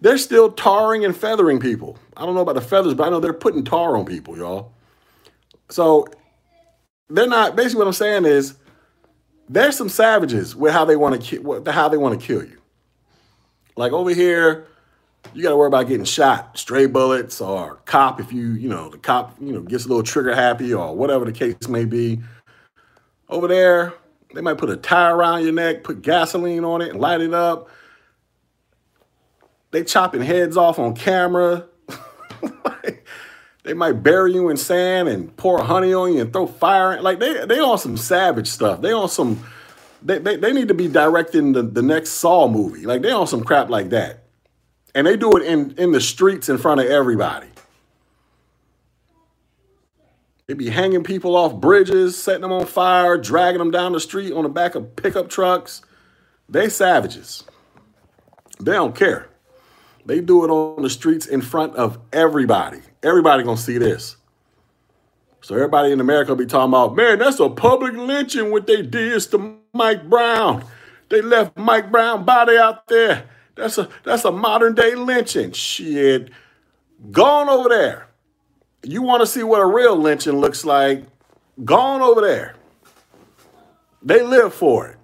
[0.00, 1.98] they're still tarring and feathering people.
[2.16, 4.72] I don't know about the feathers, but I know they're putting tar on people, y'all.
[5.68, 6.06] So
[7.08, 7.54] they're not.
[7.54, 8.54] Basically, what I'm saying is,
[9.48, 12.58] there's some savages with how they want to how they want to kill you.
[13.76, 14.66] Like over here,
[15.34, 18.90] you got to worry about getting shot, stray bullets, or cop if you you know
[18.90, 22.20] the cop you know gets a little trigger happy or whatever the case may be.
[23.28, 23.94] Over there,
[24.34, 27.32] they might put a tire around your neck, put gasoline on it, and light it
[27.32, 27.70] up.
[29.70, 31.66] They chopping heads off on camera.
[33.64, 37.00] they might bury you in sand and pour honey on you and throw fire.
[37.00, 38.82] Like they they on some savage stuff.
[38.82, 39.42] They on some.
[40.04, 42.86] They, they, they need to be directing the, the next Saw movie.
[42.86, 44.21] Like they on some crap like that.
[44.94, 47.48] And they do it in, in the streets in front of everybody.
[50.46, 54.32] They be hanging people off bridges, setting them on fire, dragging them down the street
[54.32, 55.82] on the back of pickup trucks.
[56.48, 57.44] They savages.
[58.60, 59.28] They don't care.
[60.04, 62.80] They do it on the streets in front of everybody.
[63.02, 64.16] Everybody gonna see this.
[65.40, 69.20] So everybody in America be talking about, man, that's a public lynching what they did
[69.22, 70.64] to Mike Brown.
[71.08, 73.28] They left Mike Brown body out there.
[73.54, 75.52] That's a that's a modern day lynching.
[75.52, 76.30] Shit.
[77.10, 78.08] Gone over there.
[78.82, 81.04] You want to see what a real lynching looks like?
[81.64, 82.54] Gone over there.
[84.02, 84.96] They live for it.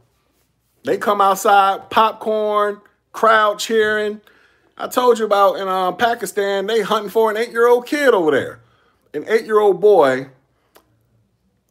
[0.84, 2.80] They come outside, popcorn,
[3.12, 4.20] crowd cheering.
[4.76, 8.60] I told you about in uh, Pakistan, they hunting for an eight-year-old kid over there.
[9.12, 10.28] An eight-year-old boy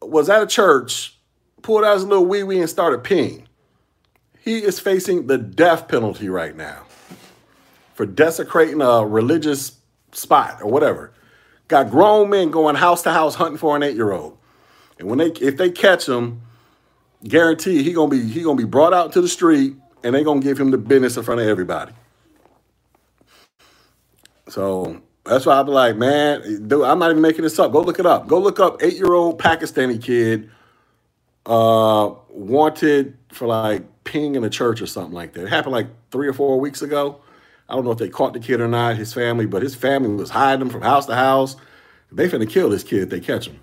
[0.01, 1.17] was at a church,
[1.61, 3.47] pulled out his little wee wee and started peeing.
[4.48, 6.84] He is facing the death penalty right now
[7.95, 9.74] for desecrating a religious
[10.14, 11.12] spot or whatever.
[11.68, 14.38] Got grown men going house to house hunting for an eight-year-old,
[15.00, 16.43] and when they if they catch him,
[17.26, 20.39] guarantee he gonna be he gonna be brought out to the street and they gonna
[20.39, 21.91] give him the business in front of everybody.
[24.48, 27.74] So that's why I'm like, man, dude, I'm not even making this up.
[27.74, 28.30] Go look it up.
[28.30, 30.50] Go look up eight year old Pakistani kid
[31.45, 35.43] uh, wanted for like peeing in a church or something like that.
[35.43, 37.22] It happened like three or four weeks ago.
[37.70, 40.10] I don't know if they caught the kid or not, his family, but his family
[40.10, 41.58] was hiding him from house to house.
[42.12, 43.60] They finna kill this kid if they catch him.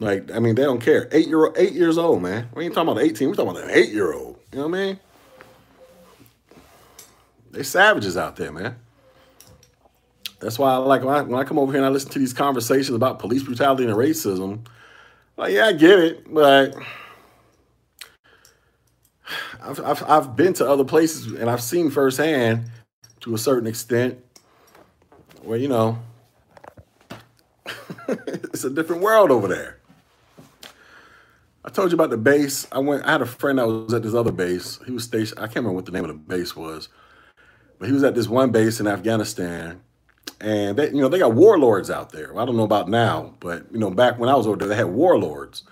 [0.00, 1.08] Like, I mean, they don't care.
[1.12, 2.48] Eight year old, eight years old, man.
[2.54, 4.38] We ain't talking about 18, we're talking about an eight year old.
[4.52, 5.00] You know what I mean?
[7.52, 8.76] They savages out there, man.
[10.40, 12.18] That's why I like when I, when I come over here and I listen to
[12.18, 14.66] these conversations about police brutality and racism.
[15.36, 16.74] Like, yeah, I get it, but
[19.62, 22.70] I've, I've, I've been to other places and I've seen firsthand
[23.20, 24.18] to a certain extent
[25.42, 25.98] where, you know,
[28.08, 29.78] it's a different world over there.
[31.64, 32.66] I told you about the base.
[32.72, 33.04] I went.
[33.04, 34.80] I had a friend that was at this other base.
[34.84, 35.38] He was stationed.
[35.38, 36.88] I can't remember what the name of the base was,
[37.78, 39.80] but he was at this one base in Afghanistan,
[40.40, 42.36] and they, you know, they got warlords out there.
[42.36, 44.76] I don't know about now, but you know, back when I was over there, they
[44.76, 45.62] had warlords,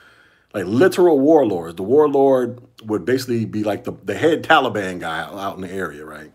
[0.54, 1.74] like literal warlords.
[1.74, 6.04] The warlord would basically be like the, the head Taliban guy out in the area,
[6.04, 6.32] right?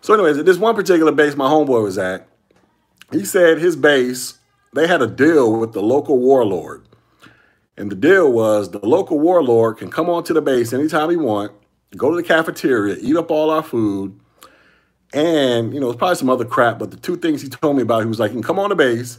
[0.00, 2.28] So, anyways, at this one particular base my homeboy was at,
[3.12, 4.38] he said his base
[4.74, 6.86] they had a deal with the local warlord,
[7.76, 11.52] and the deal was the local warlord can come onto the base anytime he want,
[11.96, 14.18] go to the cafeteria, eat up all our food
[15.12, 17.82] and, you know, it's probably some other crap, but the two things he told me
[17.82, 19.18] about, he was like, he can come on the base,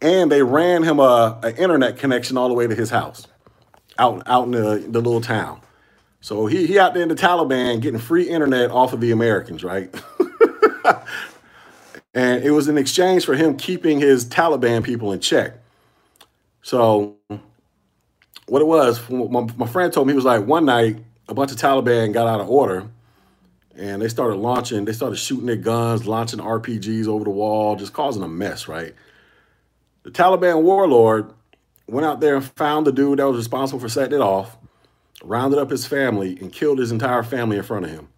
[0.00, 3.26] and they ran him a, a internet connection all the way to his house
[3.98, 5.60] out, out in the, the little town.
[6.20, 9.64] So he, he out there in the Taliban getting free internet off of the Americans,
[9.64, 9.94] right?
[12.14, 15.54] and it was in exchange for him keeping his Taliban people in check.
[16.62, 17.16] So
[18.46, 20.98] what it was, my, my friend told me, he was like, one night,
[21.28, 22.86] a bunch of Taliban got out of order
[23.76, 27.94] and they started launching, they started shooting their guns, launching RPGs over the wall, just
[27.94, 28.94] causing a mess, right?
[30.02, 31.32] The Taliban warlord
[31.86, 34.56] went out there and found the dude that was responsible for setting it off,
[35.22, 38.08] rounded up his family, and killed his entire family in front of him.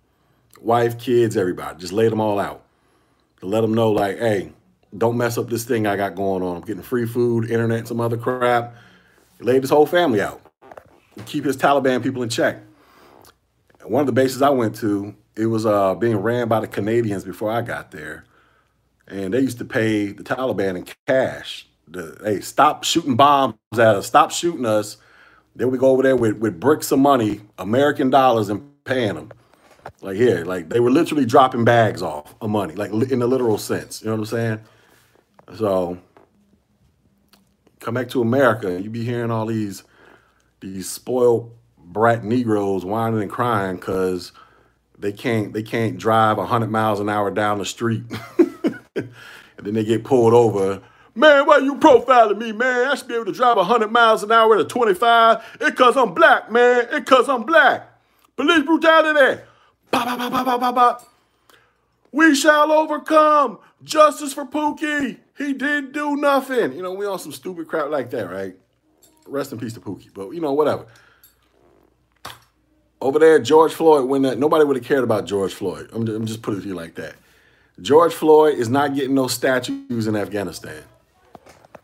[0.60, 1.78] Wife, kids, everybody.
[1.78, 2.64] Just laid them all out.
[3.40, 4.52] To let them know, like, hey,
[4.96, 6.56] don't mess up this thing I got going on.
[6.56, 8.74] I'm getting free food, internet, some other crap.
[9.38, 10.40] He laid his whole family out.
[11.16, 12.58] To keep his Taliban people in check.
[13.84, 17.24] One of the bases I went to, it was uh, being ran by the Canadians
[17.24, 18.24] before I got there.
[19.08, 21.66] And they used to pay the Taliban in cash.
[21.88, 24.06] The, hey, stop shooting bombs at us.
[24.06, 24.98] Stop shooting us.
[25.54, 29.32] Then we go over there with, with bricks of money, American dollars, and paying them.
[30.00, 33.58] Like here, like they were literally dropping bags off of money, like in the literal
[33.58, 34.00] sense.
[34.00, 34.60] You know what I'm saying?
[35.56, 35.98] So
[37.80, 39.84] come back to America, you be hearing all these
[40.60, 44.32] these spoiled brat Negroes whining and crying because
[44.98, 48.04] they can't they can't drive hundred miles an hour down the street,
[48.96, 49.10] and
[49.60, 50.80] then they get pulled over.
[51.14, 52.88] Man, why you profiling me, man?
[52.88, 55.58] I should be able to drive 100 miles an hour at a 25.
[55.60, 56.86] It cause I'm black, man.
[56.90, 57.88] It cause I'm black.
[58.36, 59.42] Police brutality.
[59.90, 61.00] Bah, bah, bah, bah, bah, bah, bah.
[62.12, 63.58] We shall overcome.
[63.84, 65.18] Justice for Pookie.
[65.36, 66.72] He didn't do nothing.
[66.72, 68.54] You know, we on some stupid crap like that, right?
[69.26, 70.12] Rest in peace to Pookie.
[70.14, 70.86] But, you know, whatever.
[73.00, 75.90] Over there, George Floyd, when that, nobody would have cared about George Floyd.
[75.92, 77.16] I'm I'm just putting it to you like that.
[77.80, 80.84] George Floyd is not getting no statues in Afghanistan.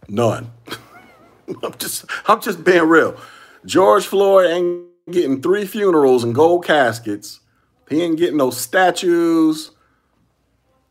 [0.08, 0.50] None.
[1.62, 3.18] I'm just I'm just being real.
[3.64, 7.40] George Floyd ain't getting three funerals and gold caskets.
[7.88, 9.70] He ain't getting no statues.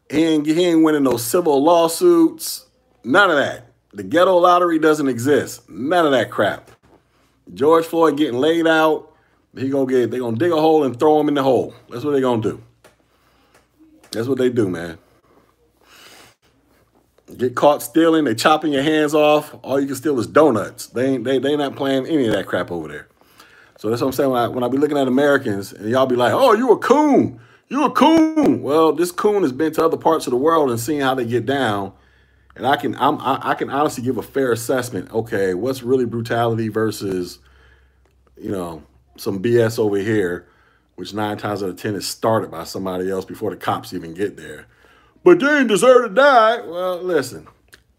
[0.10, 2.66] He ain't, he ain't winning no civil lawsuits.
[3.04, 3.72] None of that.
[3.94, 5.70] The ghetto lottery doesn't exist.
[5.70, 6.72] None of that crap.
[7.54, 9.14] George Floyd getting laid out.
[9.56, 10.12] He gonna get.
[10.12, 11.74] They gonna dig a hole and throw him in the hole.
[11.90, 12.62] That's what they gonna do.
[14.12, 14.98] That's what they do, man.
[17.36, 19.54] Get caught stealing, they chopping your hands off.
[19.62, 20.88] All you can steal is donuts.
[20.88, 23.08] They ain't they they not playing any of that crap over there.
[23.78, 24.30] So that's what I'm saying.
[24.32, 26.78] When I when I be looking at Americans and y'all be like, "Oh, you a
[26.78, 27.42] coon?
[27.68, 30.80] You a coon?" Well, this coon has been to other parts of the world and
[30.80, 31.92] seen how they get down,
[32.56, 35.12] and I can I'm, I, I can honestly give a fair assessment.
[35.12, 37.40] Okay, what's really brutality versus,
[38.38, 38.84] you know,
[39.18, 40.48] some BS over here,
[40.96, 44.14] which nine times out of ten is started by somebody else before the cops even
[44.14, 44.66] get there
[45.28, 46.62] but they didn't deserve to die.
[46.62, 47.50] Well, listen,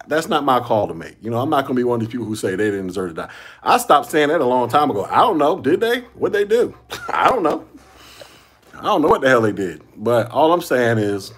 [0.07, 1.17] that's not my call to make.
[1.21, 2.87] You know, I'm not going to be one of these people who say they didn't
[2.87, 3.31] deserve to die.
[3.63, 5.05] I stopped saying that a long time ago.
[5.05, 5.61] I don't know.
[5.61, 6.01] Did they?
[6.15, 6.75] What'd they do?
[7.11, 7.69] I don't know.
[8.73, 9.83] I don't know what the hell they did.
[9.95, 11.35] But all I'm saying is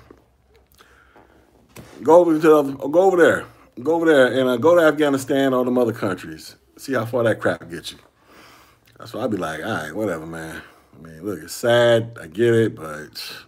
[2.04, 3.46] go over to the, go over there.
[3.82, 6.54] Go over there and uh, go to Afghanistan or them other countries.
[6.76, 7.98] See how far that crap gets you.
[8.96, 10.62] That's why I'd be like, all right, whatever, man.
[10.96, 12.16] I mean, look, it's sad.
[12.22, 13.46] I get it, but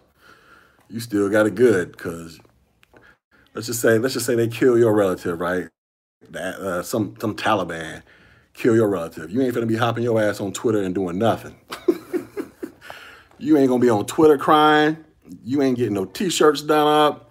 [0.93, 2.39] you still got it good because
[3.55, 5.69] let's just say let's just say they kill your relative, right?
[6.31, 8.03] That uh, some some Taliban
[8.53, 9.31] kill your relative.
[9.31, 11.57] You ain't gonna be hopping your ass on Twitter and doing nothing.
[13.39, 14.99] you ain't gonna be on Twitter crying.
[15.43, 17.31] You ain't getting no T-shirts done up.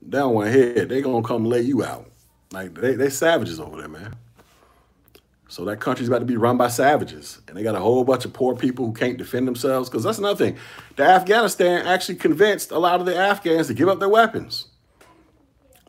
[0.00, 0.88] They don't want it.
[0.88, 2.10] They gonna come lay you out.
[2.52, 4.16] Like they they savages over there, man.
[5.52, 7.42] So that country's about to be run by savages.
[7.46, 9.90] And they got a whole bunch of poor people who can't defend themselves.
[9.90, 10.56] Because that's another thing.
[10.96, 14.68] The Afghanistan actually convinced a lot of the Afghans to give up their weapons.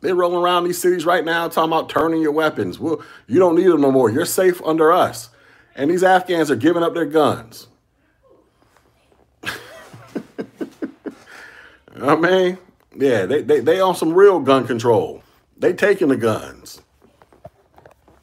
[0.02, 2.78] They're rolling around these cities right now talking about turning your weapons.
[2.78, 4.10] Well, you don't need them no more.
[4.10, 5.30] You're safe under us.
[5.74, 7.68] And these Afghans are giving up their guns.
[12.02, 12.58] I mean,
[12.94, 15.22] yeah, they, they, they on some real gun control.
[15.56, 16.82] They taking the guns.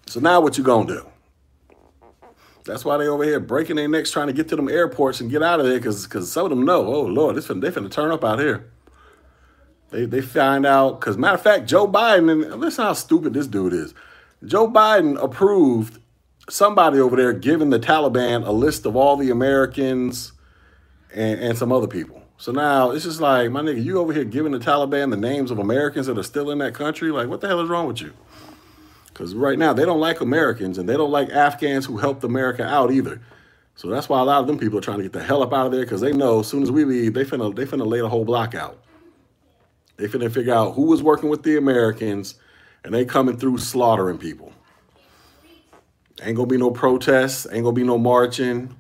[0.06, 1.11] So now what you gonna do?
[2.66, 5.32] That's why they over here breaking their necks trying to get to them airports and
[5.32, 7.72] get out of there because because some of them know, oh Lord, this finna, they
[7.72, 8.70] finna turn up out here.
[9.90, 13.48] They they find out because matter of fact, Joe Biden and listen how stupid this
[13.48, 13.94] dude is.
[14.46, 16.00] Joe Biden approved
[16.50, 20.34] somebody over there giving the Taliban a list of all the Americans
[21.14, 22.22] and, and some other people.
[22.38, 25.52] So now it's just like, my nigga, you over here giving the Taliban the names
[25.52, 27.12] of Americans that are still in that country?
[27.12, 28.14] Like, what the hell is wrong with you?
[29.14, 32.64] Because right now they don't like Americans and they don't like Afghans who helped America
[32.64, 33.22] out either.
[33.76, 35.54] So that's why a lot of them people are trying to get the hell up
[35.54, 37.86] out of there because they know as soon as we leave, they finna they finna
[37.88, 38.80] lay the whole block out.
[39.98, 42.36] They finna figure out who was working with the Americans
[42.84, 44.54] and they coming through slaughtering people.
[46.24, 48.76] Ain't gonna be no protests, ain't gonna be no marching,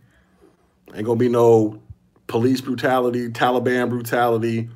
[0.93, 1.81] ain't gonna be no
[2.27, 4.69] police brutality, Taliban brutality.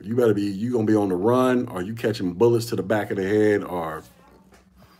[0.00, 2.82] You better be you gonna be on the run or you catching bullets to the
[2.82, 4.02] back of the head or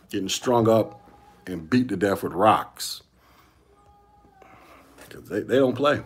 [0.09, 1.01] getting strung up
[1.47, 3.01] and beat to death with rocks.
[4.97, 6.01] Because they, they don't play.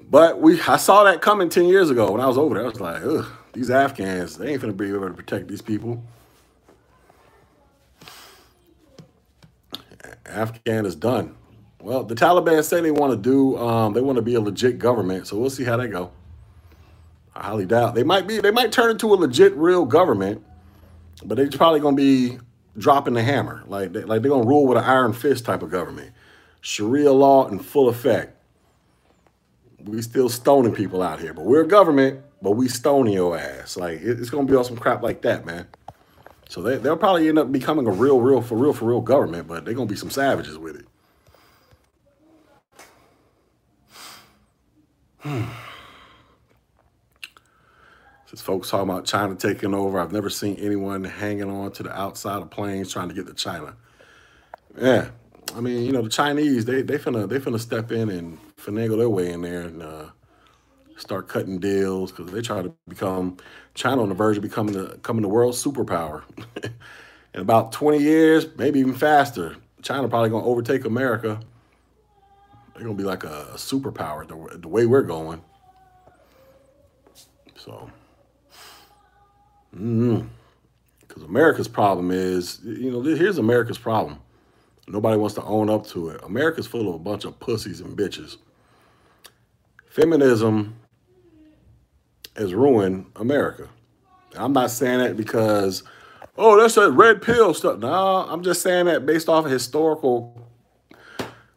[0.00, 2.64] But we, I saw that coming ten years ago when I was over there.
[2.64, 6.02] I was like, ugh, these Afghans, they ain't gonna be able to protect these people.
[10.26, 11.34] Afghan is done.
[11.80, 14.78] Well, the Taliban say they want to do, um, they want to be a legit
[14.78, 16.12] government, so we'll see how they go.
[17.34, 18.38] I highly doubt they might be.
[18.40, 20.44] They might turn into a legit, real government,
[21.24, 22.38] but they're probably gonna be
[22.76, 25.70] dropping the hammer, like they, like they're gonna rule with an iron fist type of
[25.70, 26.12] government,
[26.60, 28.36] Sharia law in full effect.
[29.84, 33.76] We still stoning people out here, but we're a government, but we stoning your ass.
[33.76, 35.66] Like it's gonna be on some crap like that, man.
[36.48, 39.48] So they, they'll probably end up becoming a real, real, for real, for real government,
[39.48, 40.86] but they're gonna be some savages with it.
[45.20, 45.44] Hmm.
[48.40, 52.40] Folks talking about China taking over, I've never seen anyone hanging on to the outside
[52.40, 53.74] of planes trying to get to China.
[54.80, 55.10] Yeah,
[55.54, 58.98] I mean, you know, the Chinese they they finna they finna step in and finagle
[58.98, 60.06] their way in there and uh,
[60.96, 63.36] start cutting deals because they try to become
[63.74, 66.22] China on the verge of becoming the the world's superpower.
[67.34, 71.38] in about 20 years, maybe even faster, China probably gonna overtake America
[72.74, 75.40] they're gonna be like a, a superpower the, the way we're going.
[77.56, 77.90] So,
[79.72, 81.24] because mm-hmm.
[81.24, 84.18] America's problem is, you know, here's America's problem.
[84.86, 86.20] Nobody wants to own up to it.
[86.24, 88.36] America's full of a bunch of pussies and bitches.
[89.88, 90.76] Feminism
[92.36, 93.68] has ruined America.
[94.36, 95.82] I'm not saying that because,
[96.36, 97.78] oh, that's that red pill stuff.
[97.78, 100.48] No, I'm just saying that based off of historical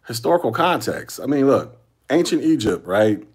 [0.07, 1.19] historical context.
[1.19, 1.77] I mean, look,
[2.09, 3.25] ancient Egypt, right?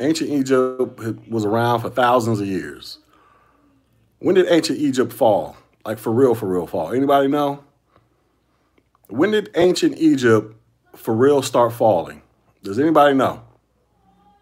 [0.00, 2.98] Ancient Egypt was around for thousands of years.
[4.18, 5.56] When did ancient Egypt fall?
[5.84, 6.92] Like for real, for real fall?
[6.92, 7.62] Anybody know?
[9.08, 10.56] When did ancient Egypt
[10.94, 12.22] for real start falling?
[12.62, 13.42] Does anybody know?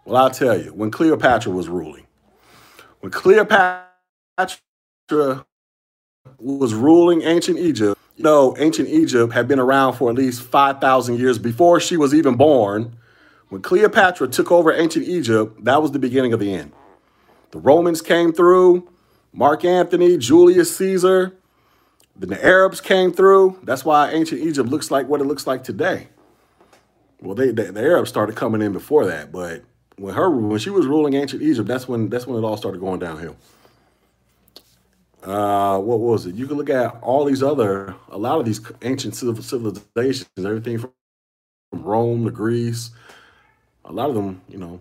[0.04, 0.72] Well, I'll tell you.
[0.72, 2.06] When Cleopatra was ruling.
[3.00, 3.86] When Cleopatra
[6.38, 11.18] was ruling ancient Egypt, you know, ancient Egypt had been around for at least 5,000
[11.18, 12.96] years before she was even born.
[13.48, 16.72] When Cleopatra took over ancient Egypt, that was the beginning of the end.
[17.50, 18.88] The Romans came through,
[19.34, 21.34] Mark Antony, Julius Caesar,
[22.16, 23.58] then the Arabs came through.
[23.64, 26.08] That's why ancient Egypt looks like what it looks like today.
[27.20, 29.64] Well, they, the, the Arabs started coming in before that, but
[29.96, 32.80] when her when she was ruling ancient Egypt, that's when that's when it all started
[32.80, 33.36] going downhill
[35.24, 36.34] uh, what was it?
[36.34, 40.92] You can look at all these other, a lot of these ancient civilizations, everything from
[41.72, 42.90] Rome to Greece.
[43.86, 44.80] A lot of them, you know,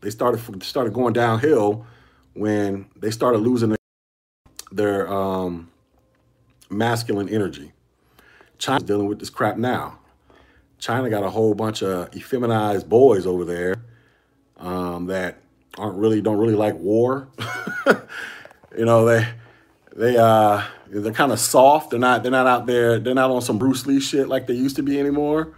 [0.00, 1.86] they started started going downhill
[2.34, 3.74] when they started losing
[4.74, 5.70] their um,
[6.70, 7.72] masculine energy.
[8.58, 9.98] China's dealing with this crap now.
[10.78, 13.76] China got a whole bunch of effeminized boys over there
[14.58, 15.38] um, that
[15.78, 17.28] aren't really don't really like war.
[18.76, 19.26] you know they
[19.96, 21.90] they uh they're kind of soft.
[21.90, 22.98] They're not they're not out there.
[22.98, 25.54] They're not on some Bruce Lee shit like they used to be anymore.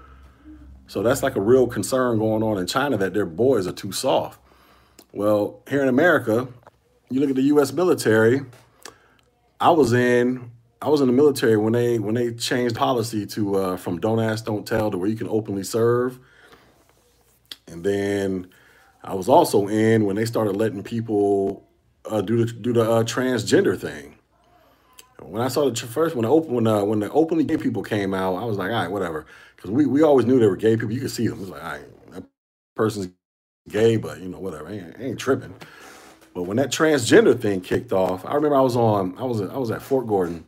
[0.87, 3.91] So that's like a real concern going on in China that their boys are too
[3.91, 4.39] soft.
[5.13, 6.47] Well, here in America,
[7.11, 7.73] you look at the U.S.
[7.73, 8.43] military.
[9.61, 10.53] I was in
[10.83, 14.21] I was in the military when they when they changed policy to uh, from don't
[14.21, 16.21] ask, don't tell to where you can openly serve.
[17.69, 18.49] And then
[19.05, 21.65] I was also in when they started letting people
[22.07, 24.17] uh, do the do the uh, transgender thing.
[25.21, 27.83] When I saw the first when the open when uh, when the openly gay people
[27.83, 29.27] came out, I was like, all right, whatever,
[29.57, 30.93] because we we always knew they were gay people.
[30.93, 31.39] You could see them.
[31.39, 32.25] It was like, all right, that
[32.77, 33.11] person's
[33.69, 35.55] gay, but you know, whatever, I ain't, I ain't tripping.
[36.37, 39.57] But when that transgender thing kicked off, I remember I was on I was I
[39.59, 40.47] was at Fort Gordon.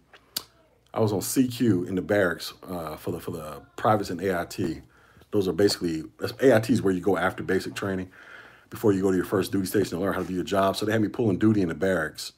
[0.95, 4.82] I was on CQ in the barracks uh, for the for the privates and AIT.
[5.32, 6.05] Those are basically
[6.41, 8.11] AIT is where you go after basic training
[8.70, 10.76] before you go to your first duty station to learn how to do your job.
[10.76, 12.32] So they had me pulling duty in the barracks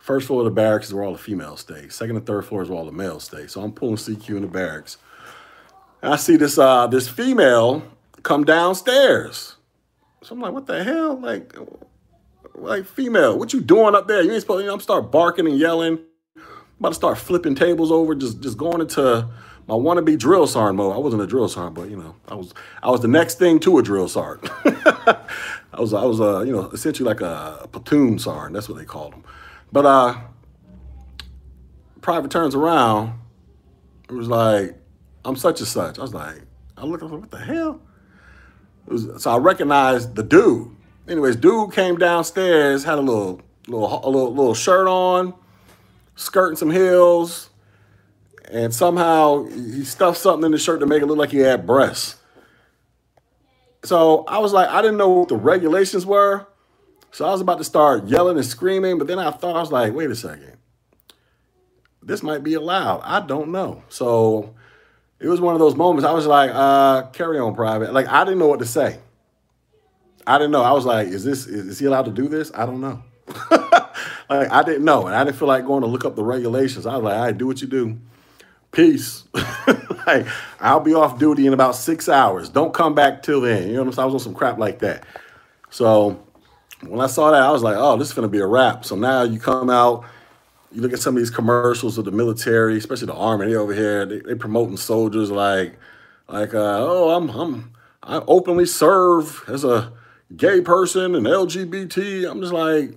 [0.00, 1.88] First floor of the barracks is where all the females stay.
[1.90, 3.46] Second and third floor is where all the males stay.
[3.46, 4.96] So I'm pulling CQ in the barracks.
[6.02, 7.82] I see this uh this female
[8.22, 9.56] come downstairs.
[10.22, 11.20] So I'm like, what the hell?
[11.20, 11.54] Like,
[12.54, 14.22] like female, what you doing up there?
[14.22, 15.98] You ain't supposed to, you know, I'm start barking and yelling.
[16.36, 16.42] I'm
[16.78, 19.28] about to start flipping tables over, just just going into
[19.66, 20.94] my wannabe drill sergeant mode.
[20.94, 23.60] I wasn't a drill sergeant, but you know, I was I was the next thing
[23.60, 24.50] to a drill sergeant.
[24.64, 28.54] I was I was uh, you know, essentially like a, a platoon sergeant.
[28.54, 29.24] That's what they called them.
[29.72, 30.14] But uh,
[32.00, 33.12] private turns around.
[34.08, 34.76] It was like,
[35.24, 35.98] I'm such and such.
[35.98, 36.42] I was like,
[36.76, 37.80] I looked, like, what the hell?
[38.86, 40.74] Was, so I recognized the dude.
[41.10, 45.34] Anyways, dude came downstairs, had a little, little, a little, little shirt on,
[46.14, 47.50] skirting some heels,
[48.48, 51.66] and somehow he stuffed something in the shirt to make it look like he had
[51.66, 52.14] breasts.
[53.82, 56.46] So I was like, I didn't know what the regulations were.
[57.10, 59.72] So I was about to start yelling and screaming, but then I thought I was
[59.72, 60.58] like, wait a second.
[62.04, 63.00] This might be allowed.
[63.02, 63.82] I don't know.
[63.88, 64.54] So
[65.18, 66.06] it was one of those moments.
[66.06, 67.92] I was like, uh, carry on, private.
[67.92, 69.00] Like I didn't know what to say.
[70.26, 70.62] I didn't know.
[70.62, 72.50] I was like, is this is, he allowed to do this?
[72.54, 73.02] I don't know.
[74.30, 76.86] like I didn't know, and I didn't feel like going to look up the regulations.
[76.86, 77.98] I was like, I right, do what you do.
[78.72, 79.24] Peace.
[80.06, 80.26] like
[80.60, 82.48] I'll be off duty in about six hours.
[82.48, 83.68] Don't come back till then.
[83.68, 84.02] You know what I'm saying?
[84.02, 85.04] I was on some crap like that.
[85.70, 86.22] So
[86.86, 88.84] when I saw that, I was like, oh, this is gonna be a wrap.
[88.84, 90.04] So now you come out,
[90.72, 93.54] you look at some of these commercials of the military, especially the army.
[93.54, 95.78] Over here, they, they promoting soldiers like,
[96.28, 99.92] like, uh, oh, I'm, I'm, I openly serve as a
[100.36, 102.30] gay person and LGBT.
[102.30, 102.92] I'm just like,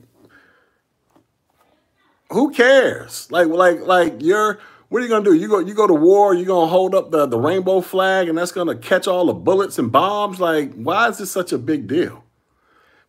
[2.29, 3.29] who cares?
[3.31, 4.59] Like, like, like you're.
[4.89, 5.33] What are you gonna do?
[5.33, 6.35] You go, you go to war.
[6.35, 9.79] you're gonna hold up the the rainbow flag, and that's gonna catch all the bullets
[9.79, 10.39] and bombs.
[10.39, 12.23] Like, why is this such a big deal?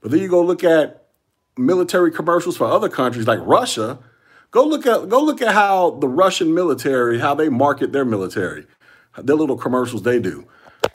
[0.00, 1.04] But then you go look at
[1.58, 3.98] military commercials for other countries like Russia.
[4.50, 8.66] Go look at go look at how the Russian military how they market their military,
[9.18, 10.46] their little commercials they do.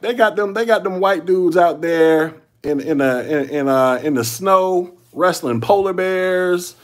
[0.02, 2.34] They got them they got them white dudes out there
[2.64, 6.76] in in a in in, uh, in the snow wrestling polar bears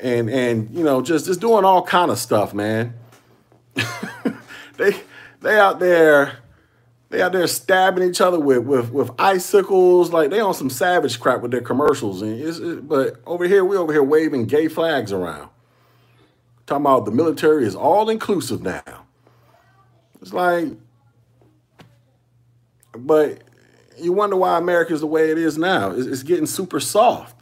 [0.00, 2.94] and and you know just just doing all kind of stuff, man.
[4.76, 4.94] they
[5.40, 6.38] they out there
[7.14, 11.20] they out there stabbing each other with with with icicles like they on some savage
[11.20, 15.12] crap with their commercials and it, but over here we over here waving gay flags
[15.12, 15.48] around
[16.66, 19.06] talking about the military is all inclusive now
[20.20, 20.68] it's like
[22.96, 23.42] but
[23.98, 25.90] you wonder why America is the way it is now.
[25.90, 27.40] It's, it's, getting super soft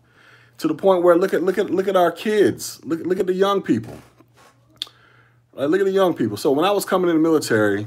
[0.58, 2.80] to the point where look at look at look at our kids.
[2.84, 3.98] Look look at the young people.
[5.54, 6.36] Like, look at the young people.
[6.36, 7.86] So when I was coming in the military,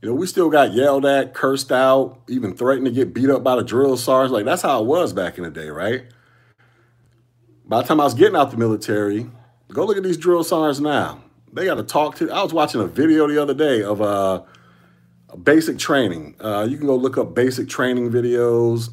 [0.00, 3.42] you know, we still got yelled at, cursed out, even threatened to get beat up
[3.42, 4.32] by the drill sergeants.
[4.32, 6.06] Like that's how it was back in the day, right?
[7.66, 9.30] By the time I was getting out the military,
[9.68, 11.22] go look at these drill sergeants now.
[11.52, 12.30] They got to talk to.
[12.30, 14.42] I was watching a video the other day of uh
[15.36, 16.34] basic training.
[16.40, 18.92] Uh, you can go look up basic training videos,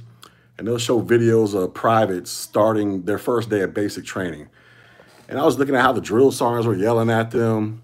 [0.57, 4.49] and they'll show videos of privates starting their first day of basic training.
[5.27, 7.81] And I was looking at how the drill sergeants were yelling at them.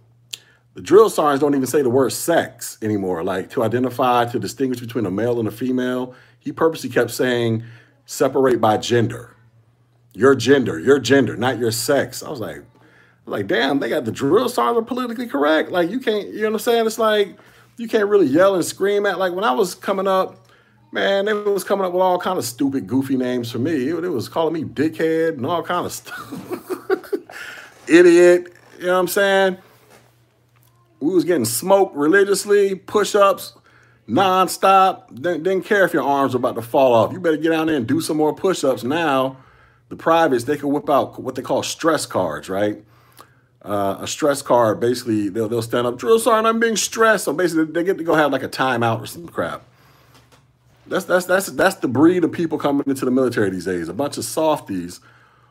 [0.74, 4.80] The drill sergeants don't even say the word sex anymore, like to identify, to distinguish
[4.80, 6.14] between a male and a female.
[6.40, 7.64] He purposely kept saying,
[8.06, 9.36] separate by gender.
[10.14, 12.22] Your gender, your gender, not your sex.
[12.24, 12.64] I was like,
[13.26, 15.72] like, damn, they got the drill sergeants politically correct.
[15.72, 16.86] Like, you can't, you know what I'm saying?
[16.86, 17.38] It's like,
[17.78, 19.20] you can't really yell and scream at.
[19.20, 20.48] Like when I was coming up,
[20.92, 23.90] man, they was coming up with all kind of stupid, goofy names for me.
[23.90, 26.32] It, was calling me dickhead and all kind of stuff.
[27.88, 28.54] Idiot.
[28.80, 29.58] You know what I'm saying?
[31.00, 33.54] We was getting smoked religiously, push-ups,
[34.08, 35.08] nonstop.
[35.16, 37.12] Didn't, didn't care if your arms were about to fall off.
[37.12, 38.84] You better get down there and do some more push-ups.
[38.84, 39.38] Now,
[39.90, 42.84] the privates, they can whip out what they call stress cards, right?
[43.64, 44.80] Uh, a stress card.
[44.80, 47.26] Basically, they'll, they'll stand up, drill sergeant, I'm being stressed.
[47.26, 49.64] So basically, they get to go have like a timeout or some crap.
[50.88, 53.88] That's that's that's that's the breed of people coming into the military these days.
[53.88, 55.00] A bunch of softies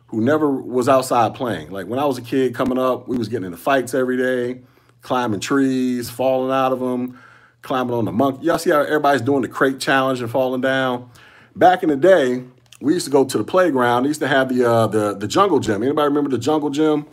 [0.08, 1.70] who never was outside playing.
[1.70, 4.60] Like when I was a kid coming up, we was getting into fights every day,
[5.02, 7.18] climbing trees, falling out of them,
[7.62, 8.46] climbing on the monkey.
[8.46, 11.08] Y'all see how everybody's doing the crate challenge and falling down.
[11.56, 12.42] Back in the day,
[12.80, 14.02] we used to go to the playground.
[14.02, 15.82] They used to have the uh, the the jungle gym.
[15.82, 17.06] Anybody remember the jungle gym?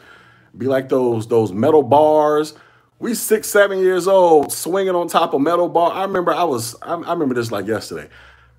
[0.58, 2.54] Be like those those metal bars.
[3.00, 5.92] We six, seven years old, swinging on top of metal bar.
[5.92, 8.10] I remember I was, I, I remember this like yesterday.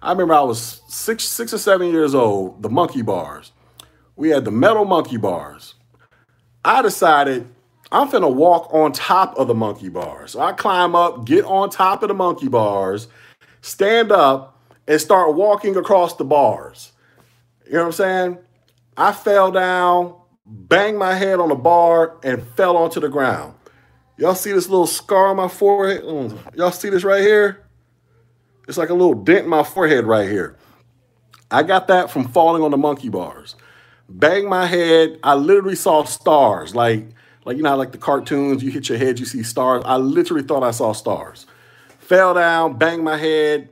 [0.00, 2.62] I remember I was six, six or seven years old.
[2.62, 3.50] The monkey bars.
[4.14, 5.74] We had the metal monkey bars.
[6.64, 7.48] I decided
[7.90, 10.32] I'm finna walk on top of the monkey bars.
[10.32, 13.08] So I climb up, get on top of the monkey bars,
[13.62, 16.92] stand up, and start walking across the bars.
[17.66, 18.38] You know what I'm saying?
[18.96, 20.14] I fell down,
[20.48, 23.54] banged my head on the bar, and fell onto the ground.
[24.16, 26.02] Y'all see this little scar on my forehead?
[26.02, 27.64] Mm, y'all see this right here?
[28.66, 30.56] It's like a little dent in my forehead right here.
[31.50, 33.54] I got that from falling on the monkey bars.
[34.08, 35.18] Banged my head.
[35.22, 36.74] I literally saw stars.
[36.74, 37.06] Like,
[37.44, 39.82] like you know, like the cartoons, you hit your head, you see stars.
[39.86, 41.46] I literally thought I saw stars.
[41.98, 43.68] Fell down, banged my head,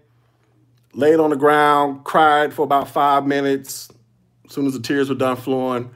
[0.93, 3.90] laid on the ground, cried for about five minutes.
[4.47, 5.90] As soon as the tears were done flowing,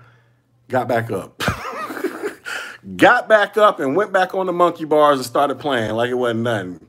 [0.70, 1.42] got back up.
[2.96, 6.14] got back up and went back on the monkey bars and started playing like it
[6.14, 6.86] wasn't nothing.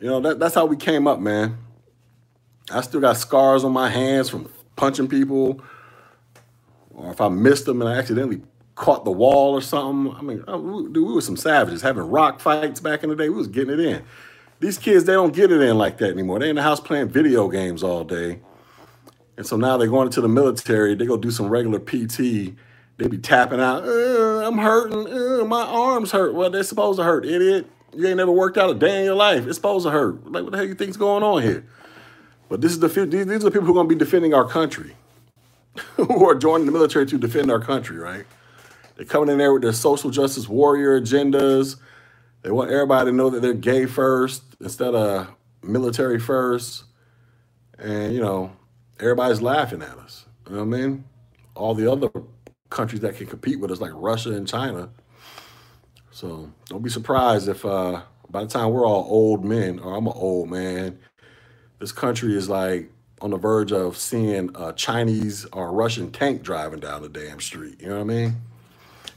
[0.00, 1.58] You know, that, that's how we came up, man.
[2.70, 5.60] I still got scars on my hands from punching people.
[6.90, 8.42] Or if I missed them and I accidentally
[8.74, 10.14] caught the wall or something.
[10.14, 13.28] I mean, dude, we were some savages having rock fights back in the day.
[13.28, 14.02] We was getting it in.
[14.60, 16.38] these kids, they don't get it in like that anymore.
[16.38, 18.40] They in the house playing video games all day.
[19.36, 20.94] And so now they're going into the military.
[20.94, 22.54] They go do some regular PT.
[22.96, 26.34] They be tapping out, uh, I'm hurting, uh, my arms hurt.
[26.34, 27.66] Well, they're supposed to hurt, idiot.
[27.92, 29.46] You ain't never worked out a day in your life.
[29.46, 30.30] It's supposed to hurt.
[30.30, 31.66] Like, what the hell you think's going on here?
[32.48, 34.46] But this is the these are the people who are going to be defending our
[34.46, 34.94] country,
[35.96, 38.24] who are joining the military to defend our country, right?
[38.96, 41.76] They're coming in there with their social justice warrior agendas.
[42.42, 46.84] They want everybody to know that they're gay first instead of military first.
[47.78, 48.52] And, you know,
[49.00, 50.26] everybody's laughing at us.
[50.46, 51.04] You know what I mean?
[51.56, 52.10] All the other
[52.74, 54.90] countries that can compete with us, like Russia and China.
[56.10, 60.06] So don't be surprised if uh, by the time we're all old men, or I'm
[60.06, 60.98] an old man,
[61.78, 62.90] this country is like
[63.20, 67.80] on the verge of seeing a Chinese or Russian tank driving down the damn street.
[67.80, 68.36] You know what I mean?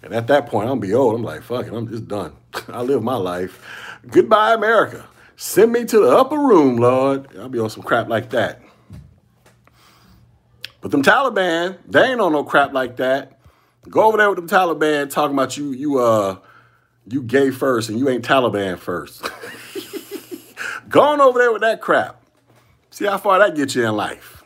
[0.04, 1.16] And at that point, I'm be old.
[1.16, 2.34] I'm like, fuck it, I'm just done.
[2.70, 3.60] I live my life.
[4.08, 5.06] Goodbye, America.
[5.36, 7.28] Send me to the upper room, Lord.
[7.38, 8.62] I'll be on some crap like that.
[10.80, 13.36] But them Taliban, they ain't on no crap like that.
[13.89, 16.38] Go over there with them Taliban talking about you, you uh,
[17.07, 19.30] you gay first and you ain't Taliban first.
[20.89, 22.23] Go on over there with that crap.
[22.89, 24.43] See how far that gets you in life.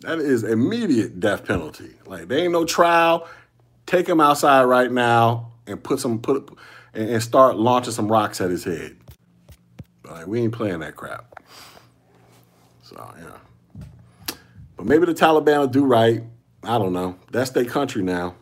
[0.00, 1.90] That is immediate death penalty.
[2.06, 3.28] Like there ain't no trial.
[3.86, 6.50] Take him outside right now and put some put
[6.94, 8.96] and start launching some rocks at his head.
[10.04, 11.42] Like we ain't playing that crap.
[12.82, 14.34] So yeah.
[14.76, 16.22] But maybe the Taliban will do right.
[16.62, 17.16] I don't know.
[17.30, 18.34] That's their country now.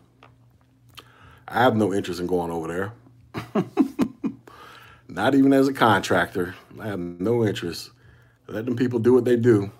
[1.49, 2.93] I have no interest in going over
[3.35, 3.65] there.
[5.09, 6.55] Not even as a contractor.
[6.81, 7.91] I have no interest.
[8.49, 9.71] Let them people do what they do.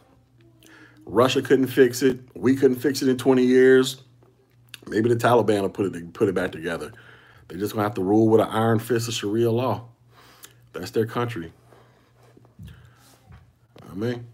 [1.05, 2.21] Russia couldn't fix it.
[2.35, 4.03] We couldn't fix it in 20 years.
[4.89, 6.93] Maybe the Taliban will put it put it back together.
[7.49, 9.89] They're just gonna have to rule with an iron fist of Sharia law.
[10.73, 11.53] That's their country.
[13.89, 14.27] I mean,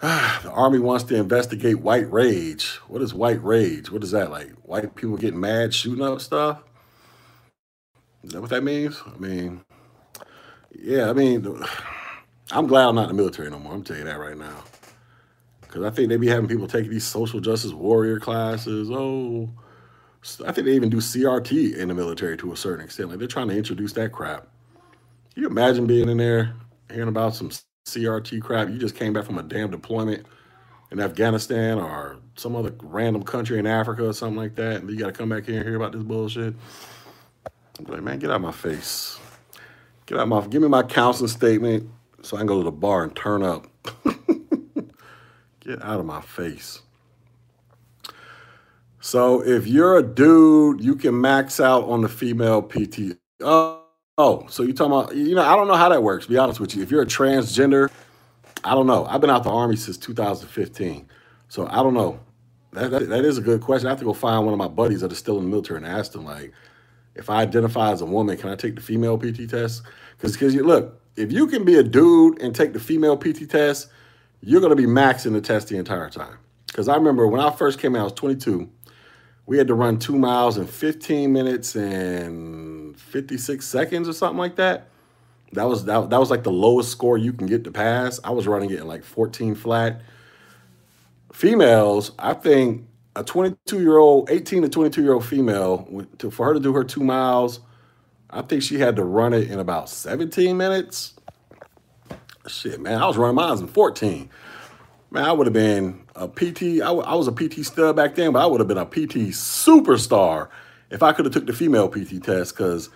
[0.42, 2.76] the army wants to investigate white rage.
[2.88, 3.90] What is white rage?
[3.90, 4.50] What is that like?
[4.62, 6.62] White people getting mad, shooting up stuff?
[8.22, 8.98] Is that what that means?
[9.06, 9.62] I mean,
[10.74, 11.10] yeah.
[11.10, 11.46] I mean,
[12.50, 13.74] I'm glad I'm not in the military no more.
[13.74, 14.64] I'm telling you that right now.
[15.60, 18.88] Because I think they be having people take these social justice warrior classes.
[18.90, 19.50] Oh,
[20.46, 23.10] I think they even do CRT in the military to a certain extent.
[23.10, 24.48] Like they're trying to introduce that crap.
[25.34, 26.54] Can you imagine being in there
[26.90, 27.50] hearing about some
[27.86, 28.68] CRT crap?
[28.68, 30.26] You just came back from a damn deployment
[30.90, 34.96] in Afghanistan or some other random country in Africa or something like that, and you
[34.96, 36.54] got to come back here and hear about this bullshit.
[37.78, 39.18] I'm like, man, get out of my face.
[40.06, 41.88] Get out of my, give me my counseling statement
[42.22, 43.66] so I can go to the bar and turn up.
[45.60, 46.80] Get out of my face.
[49.00, 53.16] So if you're a dude, you can max out on the female PT.
[54.22, 56.60] Oh, so you talking about, you know, I don't know how that works, be honest
[56.60, 56.82] with you.
[56.82, 57.90] If you're a transgender,
[58.62, 59.06] I don't know.
[59.06, 61.08] I've been out the Army since 2015.
[61.48, 62.20] So I don't know.
[62.72, 63.86] That, that, that is a good question.
[63.86, 65.78] I have to go find one of my buddies that is still in the military
[65.78, 66.52] and ask them, like,
[67.14, 69.84] if I identify as a woman, can I take the female PT test?
[70.18, 73.48] Because, because you look, if you can be a dude and take the female PT
[73.48, 73.88] test,
[74.42, 76.36] you're going to be maxing the test the entire time.
[76.66, 78.68] Because I remember when I first came out, I was 22.
[79.50, 84.54] We had to run two miles in 15 minutes and 56 seconds or something like
[84.54, 84.86] that.
[85.54, 88.20] That was that, that was like the lowest score you can get to pass.
[88.22, 90.02] I was running it in like 14 flat.
[91.32, 92.86] Females, I think
[93.16, 96.72] a 22 year old, 18 to 22 year old female, to, for her to do
[96.72, 97.58] her two miles,
[98.30, 101.14] I think she had to run it in about 17 minutes.
[102.46, 104.30] Shit, man, I was running miles in 14.
[105.10, 106.62] Man, I would have been a PT.
[106.62, 108.86] I, w- I was a PT stud back then, but I would have been a
[108.86, 110.48] PT superstar
[110.90, 112.54] if I could have took the female PT test.
[112.54, 112.90] Because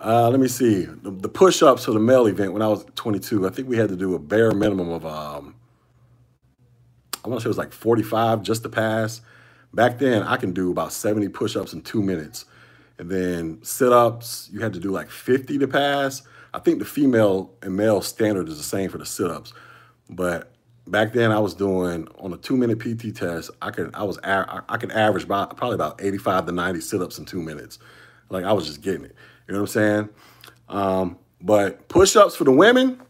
[0.00, 3.46] uh, let me see, the, the push-ups for the male event when I was 22,
[3.46, 5.54] I think we had to do a bare minimum of um,
[7.24, 9.20] I want to say it was like 45 just to pass.
[9.74, 12.46] Back then, I can do about 70 push-ups in two minutes.
[12.98, 16.22] And then sit-ups, you had to do like 50 to pass.
[16.54, 19.52] I think the female and male standard is the same for the sit-ups,
[20.08, 20.50] but
[20.90, 23.50] back then I was doing on a two-minute PT test.
[23.60, 27.24] I could I was I could average about probably about 85 to 90 sit-ups in
[27.24, 27.78] two minutes.
[28.30, 29.14] Like I was just getting it.
[29.46, 30.08] You know what I'm saying?
[30.68, 33.00] Um, but push-ups for the women,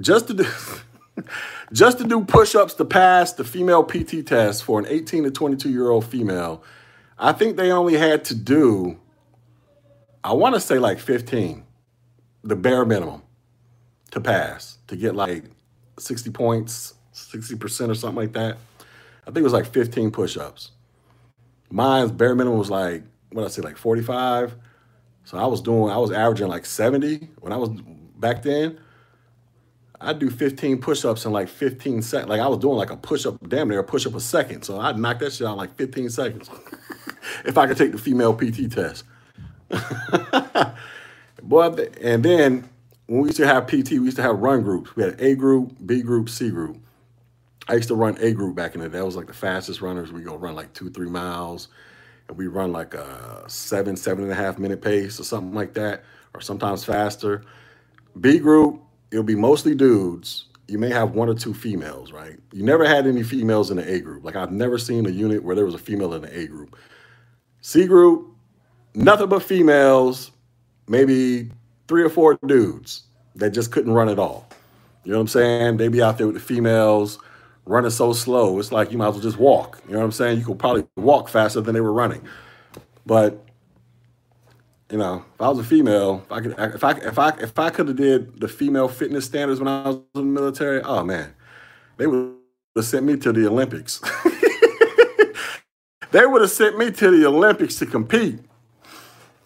[0.00, 0.46] just to do
[1.72, 5.70] just to do push-ups to pass the female PT test for an 18 to 22
[5.70, 6.62] year old female,
[7.18, 8.98] I think they only had to do
[10.24, 11.62] I want to say like 15
[12.42, 13.22] the bare minimum
[14.10, 15.44] to pass to get like
[15.98, 18.58] 60 points, 60% or something like that.
[19.22, 20.70] I think it was like 15 push ups.
[21.70, 23.02] Mine's bare minimum was like,
[23.32, 24.54] what I say, like 45.
[25.24, 27.70] So I was doing, I was averaging like 70 when I was
[28.16, 28.78] back then.
[30.00, 32.28] I'd do 15 push-ups in like 15 seconds.
[32.28, 34.62] Like I was doing like a push-up, damn near a push-up a second.
[34.62, 36.50] So I'd knock that shit out in like 15 seconds.
[37.46, 39.04] if I could take the female PT test.
[41.42, 42.68] Boy, and then
[43.06, 44.94] when we used to have PT, we used to have run groups.
[44.94, 46.78] We had A group, B group, C group.
[47.68, 48.98] I used to run A group back in the day.
[48.98, 50.12] That was like the fastest runners.
[50.12, 51.68] We go run like two, three miles.
[52.28, 55.74] And we run like a seven, seven and a half minute pace or something like
[55.74, 57.44] that, or sometimes faster.
[58.20, 58.80] B group,
[59.10, 60.46] it'll be mostly dudes.
[60.68, 62.38] You may have one or two females, right?
[62.52, 64.24] You never had any females in the A group.
[64.24, 66.76] Like I've never seen a unit where there was a female in the A group.
[67.60, 68.34] C group,
[68.94, 70.32] nothing but females,
[70.88, 71.50] maybe
[71.86, 73.02] three or four dudes
[73.36, 74.48] that just couldn't run at all.
[75.04, 75.76] You know what I'm saying?
[75.76, 77.18] They'd be out there with the females
[77.66, 78.58] running so slow.
[78.58, 79.82] It's like you might as well just walk.
[79.86, 80.38] You know what I'm saying?
[80.38, 82.26] You could probably walk faster than they were running.
[83.04, 83.44] But
[84.90, 87.58] you know, if I was a female, if I could, if I if I if
[87.58, 91.04] I could have did the female fitness standards when I was in the military, oh
[91.04, 91.34] man,
[91.96, 92.34] they would
[92.76, 93.98] have sent me to the Olympics.
[96.12, 98.38] they would have sent me to the Olympics to compete.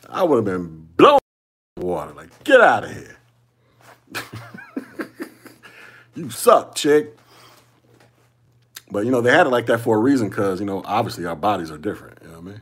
[0.09, 1.21] I would have been blown
[1.79, 2.13] water.
[2.13, 3.17] Like, get out of here.
[6.15, 7.17] you suck, chick.
[8.91, 11.25] But you know, they had it like that for a reason because, you know, obviously
[11.27, 12.19] our bodies are different.
[12.23, 12.61] You know what I mean?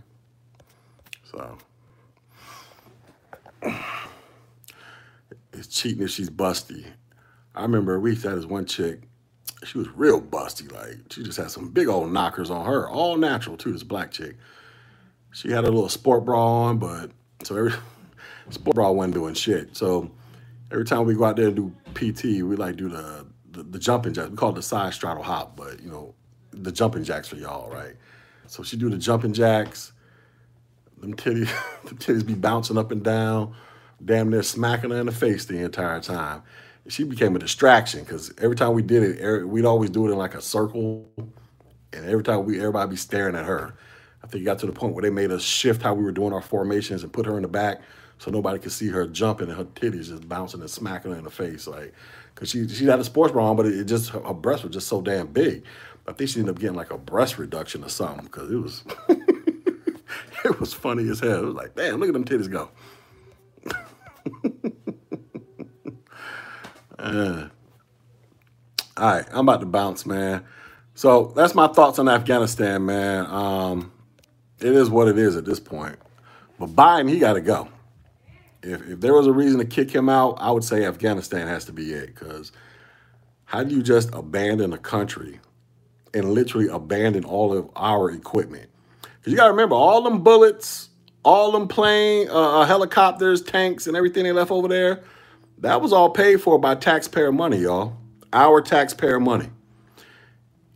[1.25, 1.59] So
[5.53, 6.85] it's cheating if she's busty.
[7.55, 9.03] I remember we had this one chick,
[9.65, 10.71] she was real busty.
[10.71, 14.11] Like she just had some big old knockers on her, all natural too, this black
[14.11, 14.37] chick.
[15.33, 17.11] She had a little sport bra on, but
[17.43, 17.73] so every
[18.51, 19.77] sport bra wasn't doing shit.
[19.77, 20.11] So
[20.71, 23.79] every time we go out there and do PT, we like do the the, the
[23.79, 24.31] jumping jacks.
[24.31, 26.15] We call it the side straddle hop, but you know,
[26.53, 27.95] the jumping jacks for y'all, right?
[28.47, 29.93] So she do the jumping jacks.
[31.01, 31.51] Them titties,
[31.85, 33.55] the titties be bouncing up and down,
[34.05, 36.43] damn near smacking her in the face the entire time.
[36.89, 40.11] She became a distraction because every time we did it, er, we'd always do it
[40.11, 41.07] in like a circle,
[41.93, 43.75] and every time we everybody be staring at her.
[44.25, 46.13] I think it got to the point where they made us shift how we were
[46.13, 47.81] doing our formations and put her in the back
[48.19, 51.25] so nobody could see her jumping and her titties just bouncing and smacking her in
[51.25, 51.95] the face, like
[52.35, 54.89] because she she had a sports bra on, but it, just her breasts were just
[54.89, 55.65] so damn big.
[56.09, 58.83] I think she ended up getting like a breast reduction or something because it was
[60.45, 61.41] it was funny as hell.
[61.41, 62.71] It was like, damn, look at them titties go.
[66.99, 67.49] uh,
[68.97, 70.45] all right, I'm about to bounce, man.
[70.95, 73.27] So that's my thoughts on Afghanistan, man.
[73.27, 73.93] Um,
[74.61, 75.99] it is what it is at this point.
[76.59, 77.69] But Biden, he got to go.
[78.63, 81.67] If, if there was a reason to kick him out, I would say Afghanistan has
[81.67, 82.15] to be it.
[82.15, 82.51] Because
[83.45, 85.39] how do you just abandon a country
[86.19, 88.69] and literally abandon all of our equipment.
[89.03, 90.91] Because you got to remember, all them bullets,
[91.25, 95.03] all them plane, uh, uh, helicopters, tanks, and everything they left over there,
[95.59, 97.97] that was all paid for by taxpayer money, y'all.
[98.33, 99.49] Our taxpayer money.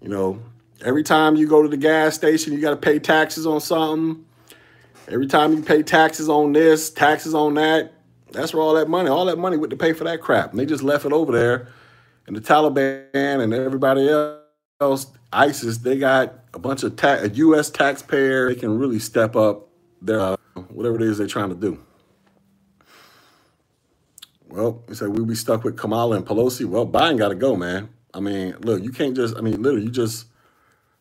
[0.01, 0.43] You know,
[0.85, 4.24] every time you go to the gas station, you got to pay taxes on something.
[5.09, 7.93] Every time you pay taxes on this, taxes on that,
[8.31, 10.51] that's where all that money, all that money went to pay for that crap.
[10.51, 11.69] And they just left it over there.
[12.27, 14.41] And the Taliban and everybody else
[15.32, 17.70] ISIS, they got a bunch of ta- a U.S.
[17.70, 18.48] taxpayer.
[18.48, 19.68] They can really step up
[20.00, 20.36] their uh,
[20.68, 21.78] whatever it is they're trying to do.
[24.48, 26.66] Well, he said we'll be stuck with Kamala and Pelosi.
[26.66, 27.88] Well, Biden got to go, man.
[28.12, 29.36] I mean, look, you can't just.
[29.36, 30.26] I mean, literally, you just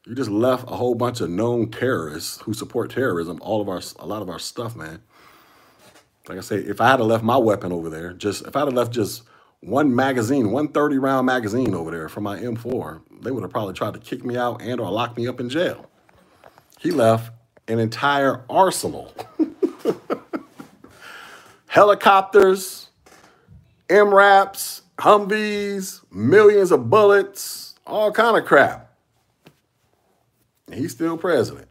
[0.06, 3.40] you just left a whole bunch of known terrorists who support terrorism.
[3.42, 5.02] All of our, a lot of our stuff, man.
[6.30, 8.74] Like I say, if I had left my weapon over there, just if I had
[8.74, 9.24] left just
[9.62, 13.74] one magazine, one 30 round magazine over there for my M4, they would have probably
[13.74, 15.90] tried to kick me out and or lock me up in jail.
[16.80, 17.32] He left
[17.68, 19.14] an entire arsenal.
[21.68, 22.90] Helicopters,
[23.88, 28.94] MRAPs, Humvees, millions of bullets, all kind of crap.
[30.72, 31.68] He's still president.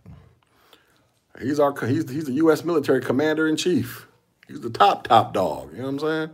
[1.40, 2.64] He's our he's he's the U.S.
[2.64, 4.06] military commander in chief.
[4.46, 5.72] He's the top top dog.
[5.72, 6.30] You know what I'm saying?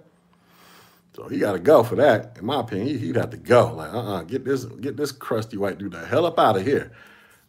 [1.17, 2.37] So he got to go for that.
[2.39, 3.73] In my opinion, he, would have to go.
[3.73, 6.93] Like, uh-uh, get this, get this crusty white dude the hell up out of here.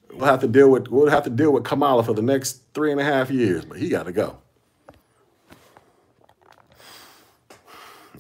[0.10, 2.94] We'll have to deal with, we'll have to deal with Kamala for the next three
[2.94, 4.38] and a half years, but he got to go.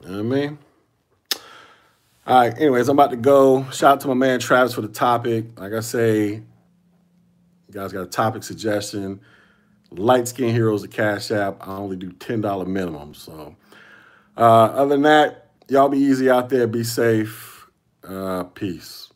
[0.01, 0.57] You know what I mean?
[2.27, 2.53] All right.
[2.57, 3.69] Anyways, I'm about to go.
[3.71, 5.57] Shout out to my man Travis for the topic.
[5.57, 6.43] Like I say, you
[7.71, 9.21] guys got a topic suggestion.
[9.91, 11.65] Light Skin Heroes, the Cash App.
[11.65, 13.13] I only do $10 minimum.
[13.13, 13.55] So,
[14.37, 16.67] uh, other than that, y'all be easy out there.
[16.67, 17.67] Be safe.
[18.03, 19.06] Uh, peace.